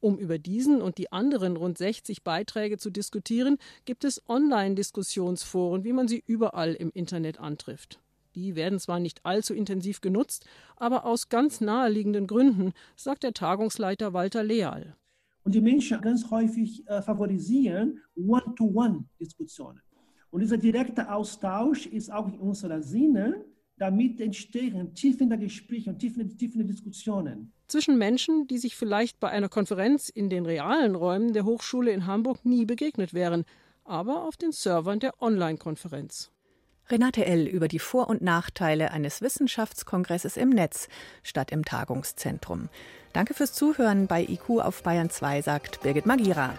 Um 0.00 0.18
über 0.18 0.38
diesen 0.38 0.82
und 0.82 0.98
die 0.98 1.12
anderen 1.12 1.56
rund 1.56 1.78
60 1.78 2.24
Beiträge 2.24 2.78
zu 2.78 2.90
diskutieren, 2.90 3.58
gibt 3.84 4.02
es 4.02 4.28
Online-Diskussionsforen, 4.28 5.84
wie 5.84 5.92
man 5.92 6.08
sie 6.08 6.22
überall 6.26 6.74
im 6.74 6.90
Internet 6.92 7.38
antrifft. 7.38 8.00
Die 8.34 8.56
werden 8.56 8.80
zwar 8.80 8.98
nicht 8.98 9.24
allzu 9.24 9.54
intensiv 9.54 10.00
genutzt, 10.00 10.46
aber 10.74 11.04
aus 11.04 11.28
ganz 11.28 11.60
naheliegenden 11.60 12.26
Gründen, 12.26 12.72
sagt 12.96 13.22
der 13.22 13.34
Tagungsleiter 13.34 14.14
Walter 14.14 14.42
Leal. 14.42 14.96
Und 15.44 15.54
die 15.54 15.60
Menschen 15.60 16.00
ganz 16.00 16.28
häufig 16.28 16.84
äh, 16.88 17.02
favorisieren 17.02 18.00
One-to-One-Diskussionen. 18.16 19.80
Und 20.30 20.40
dieser 20.40 20.58
direkte 20.58 21.12
Austausch 21.12 21.86
ist 21.86 22.12
auch 22.12 22.26
in 22.26 22.38
unserer 22.40 22.82
Sinne, 22.82 23.44
damit 23.78 24.20
entstehen 24.20 24.94
tiefende 24.94 25.38
Gespräche 25.38 25.90
und 25.90 25.98
tiefende, 25.98 26.36
tiefende 26.36 26.66
Diskussionen. 26.66 27.52
Zwischen 27.68 27.98
Menschen, 27.98 28.46
die 28.46 28.58
sich 28.58 28.76
vielleicht 28.76 29.20
bei 29.20 29.28
einer 29.28 29.48
Konferenz 29.48 30.08
in 30.08 30.30
den 30.30 30.46
realen 30.46 30.94
Räumen 30.94 31.32
der 31.32 31.44
Hochschule 31.44 31.92
in 31.92 32.06
Hamburg 32.06 32.44
nie 32.44 32.64
begegnet 32.64 33.14
wären, 33.14 33.44
aber 33.84 34.24
auf 34.24 34.36
den 34.36 34.52
Servern 34.52 35.00
der 35.00 35.20
Online-Konferenz. 35.22 36.30
Renate 36.90 37.26
L. 37.26 37.46
über 37.46 37.68
die 37.68 37.78
Vor- 37.78 38.08
und 38.08 38.22
Nachteile 38.22 38.92
eines 38.92 39.20
Wissenschaftskongresses 39.20 40.38
im 40.38 40.48
Netz 40.48 40.88
statt 41.22 41.52
im 41.52 41.64
Tagungszentrum. 41.64 42.70
Danke 43.12 43.34
fürs 43.34 43.52
Zuhören 43.52 44.06
bei 44.06 44.22
IQ 44.22 44.60
auf 44.60 44.82
Bayern 44.82 45.10
2, 45.10 45.42
sagt 45.42 45.82
Birgit 45.82 46.06
Magira. 46.06 46.54